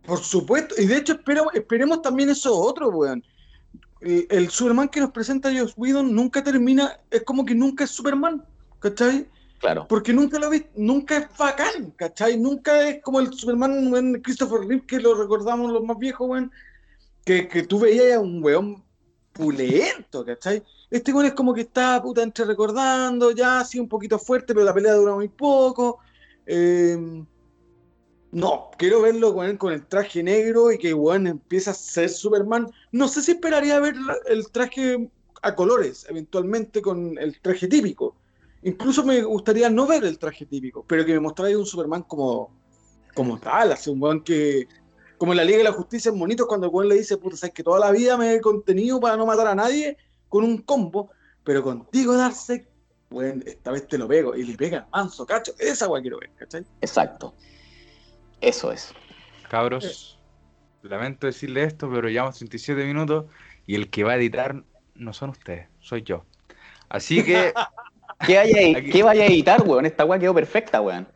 [0.06, 3.22] Por supuesto, y de hecho esperemos, esperemos también eso otro, weón.
[4.00, 8.42] El, Superman que nos presenta Joss Whedon nunca termina, es como que nunca es Superman,
[8.80, 9.28] ¿cachai?
[9.62, 9.86] Claro.
[9.88, 12.36] Porque nunca lo vi, nunca es bacán, ¿cachai?
[12.36, 16.50] Nunca es como el Superman, Christopher Reeve, que lo recordamos los más viejos, weón,
[17.24, 18.82] que, que tú veías a un weón
[19.32, 20.64] pulento, ¿cachai?
[20.90, 24.66] Este weón es como que está puta entre recordando, ya así un poquito fuerte, pero
[24.66, 26.00] la pelea dura muy poco.
[26.44, 27.24] Eh,
[28.32, 32.68] no, quiero verlo con, con el traje negro y que weón empieza a ser Superman.
[32.90, 33.94] No sé si esperaría ver
[34.26, 35.08] el traje
[35.40, 38.16] a colores, eventualmente con el traje típico.
[38.62, 42.50] Incluso me gustaría no ver el traje típico, pero que me mostrara un Superman como,
[43.14, 44.68] como tal, así un weón que,
[45.18, 47.36] como en la Liga de la Justicia en Monitos, cuando el weón le dice, puta,
[47.36, 49.96] sabes que toda la vida me he contenido para no matar a nadie
[50.28, 51.10] con un combo,
[51.42, 52.68] pero contigo, darse,
[53.10, 56.30] bueno, esta vez te lo pego, y le pega manso, cacho, esa weón quiero ver,
[56.36, 56.64] ¿cachai?
[56.80, 57.34] Exacto.
[58.40, 58.94] Eso es.
[59.48, 60.18] Cabros,
[60.82, 63.26] lamento decirle esto, pero llevamos 37 minutos
[63.66, 66.24] y el que va a editar no son ustedes, soy yo.
[66.88, 67.52] Así que
[68.26, 69.86] ¿Qué vaya, a, editar, weón?
[69.86, 71.06] Esta weá quedó perfecta, weón.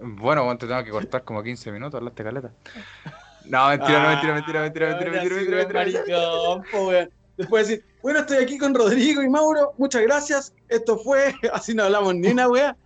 [0.00, 2.50] Bueno, weón, te tengo que cortar como 15 minutos, hablaste caleta.
[3.44, 8.58] No, mentira, no, mentira, mentira, mentira, mentira, mentira, mentira, mentira, Después decir, bueno, estoy aquí
[8.58, 10.54] con Rodrigo y Mauro, muchas gracias.
[10.68, 12.76] Esto fue, así no hablamos ni una weá.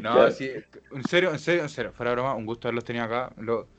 [0.00, 0.50] No, sí,
[0.92, 3.32] en serio, en serio, en serio, fuera broma, un gusto haberlos tenido acá.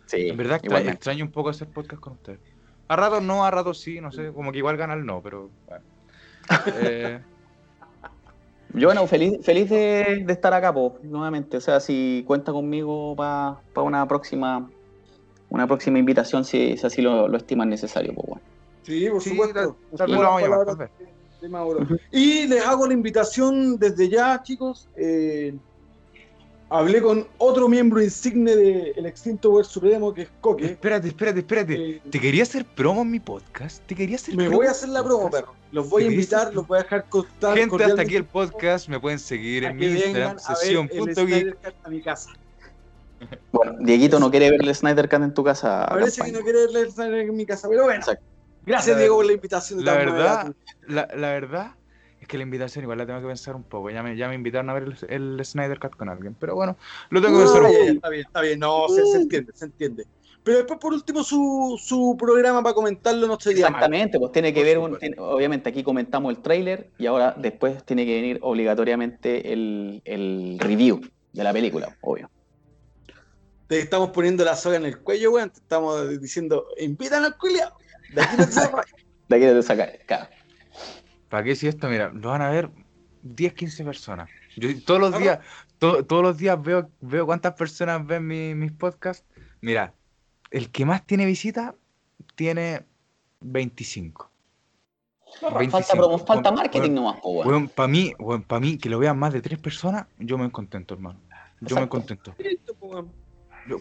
[0.06, 2.40] sí, en verdad extraño, extraño, un poco hacer podcast con ustedes.
[2.88, 5.50] A ratos no, a ratos sí, no sé, como que igual gana el no, pero
[5.68, 5.86] bueno.
[6.82, 7.20] Eh,
[8.74, 11.58] yo, bueno, feliz, feliz de, estar acá, po, nuevamente.
[11.58, 14.70] O sea, si cuenta conmigo para una próxima
[15.50, 18.42] una próxima invitación, si, si así lo, lo estiman necesario, pues bueno.
[18.84, 19.76] Sí, por supuesto.
[22.12, 24.88] Y les hago la invitación desde ya, chicos.
[24.96, 25.56] Eh,
[26.70, 30.66] hablé con otro miembro insigne del extinto Poder Supremo, que es Coque.
[30.66, 31.74] Espérate, espérate, espérate.
[31.74, 33.84] Eh, ¿Te quería hacer promo en mi podcast?
[33.86, 35.54] ¿Te quería hacer Me voy a hacer la promo, perro.
[35.72, 37.58] Los voy a invitar, los voy a dejar contar.
[37.58, 38.88] Gente, hasta aquí el podcast.
[38.88, 41.58] Me pueden seguir en mi Instagram, sesión.geek.
[41.84, 42.32] a mi casa.
[43.52, 45.86] Bueno, Dieguito no quiere ver el Snyder Cut en tu casa.
[45.90, 48.06] Parece que no quiere ver el Snyder en mi casa, pero bueno.
[48.66, 49.84] Gracias, Diego, por la invitación.
[49.84, 50.54] La verdad,
[50.88, 51.76] la, la verdad
[52.22, 53.90] es que la invitación igual la tengo que pensar un poco.
[53.90, 56.36] Ya me, ya me invitaron a ver el, Snyder Cut con alguien.
[56.40, 56.78] Pero bueno,
[57.10, 57.84] lo tengo que pensar un poco.
[57.84, 58.60] Está bien, está bien.
[58.60, 60.06] No, se, entiende, se entiende.
[60.44, 64.64] Pero después, por último, su, su programa para comentarlo no sería Exactamente, pues tiene que
[64.64, 70.02] ver, un, obviamente aquí comentamos el tráiler y ahora después tiene que venir obligatoriamente el,
[70.06, 71.02] el review
[71.34, 72.30] de la película, obvio.
[73.68, 75.52] Te estamos poniendo la soga en el cuello, weón.
[75.52, 77.78] Te estamos diciendo, invitan al culiao.
[78.14, 78.86] De aquí no te sacas.
[79.28, 80.30] de aquí no te sacas, claro.
[81.30, 81.88] ¿Para qué si esto?
[81.88, 82.70] Mira, lo van a ver
[83.22, 84.30] 10, 15 personas.
[84.56, 85.40] Yo todos los días,
[85.78, 89.26] todos los días veo, veo cuántas personas ven mis podcasts.
[89.62, 89.94] Mira,
[90.52, 91.76] el que más tiene visita
[92.36, 92.86] tiene
[93.42, 94.30] 25.
[96.26, 97.18] Falta, marketing nomás,
[97.76, 98.14] para mí,
[98.48, 101.20] para mí, que lo vean más de tres personas, yo me contento, hermano.
[101.62, 102.36] Yo me contento.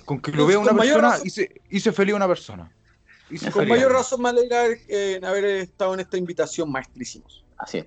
[0.05, 2.71] con que lo vea una persona, hice, hice feliz a una persona.
[3.53, 7.45] Con mayor razón me alegra eh, haber estado en esta invitación, maestrísimos.
[7.57, 7.87] Así es.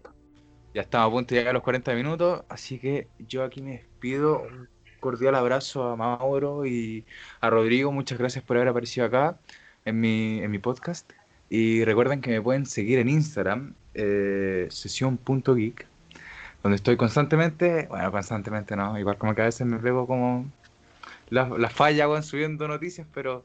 [0.73, 3.71] Ya estamos a punto de llegar a los 40 minutos, así que yo aquí me
[3.71, 4.43] despido
[5.01, 7.03] cordial abrazo a Mauro y
[7.41, 7.91] a Rodrigo.
[7.91, 9.37] Muchas gracias por haber aparecido acá
[9.83, 11.11] en mi, en mi podcast.
[11.49, 15.85] Y recuerden que me pueden seguir en Instagram, eh, sesión.geek,
[16.63, 20.49] donde estoy constantemente, bueno, constantemente no, igual como que a veces me pego como
[21.29, 23.43] la, la falla con subiendo noticias, pero,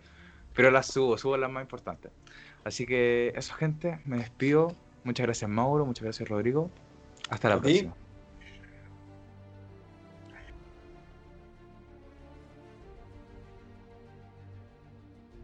[0.56, 2.10] pero las subo, subo las más importantes.
[2.64, 4.74] Así que eso, gente, me despido.
[5.04, 6.70] Muchas gracias, Mauro, muchas gracias, Rodrigo.
[7.28, 7.94] Hasta la próxima.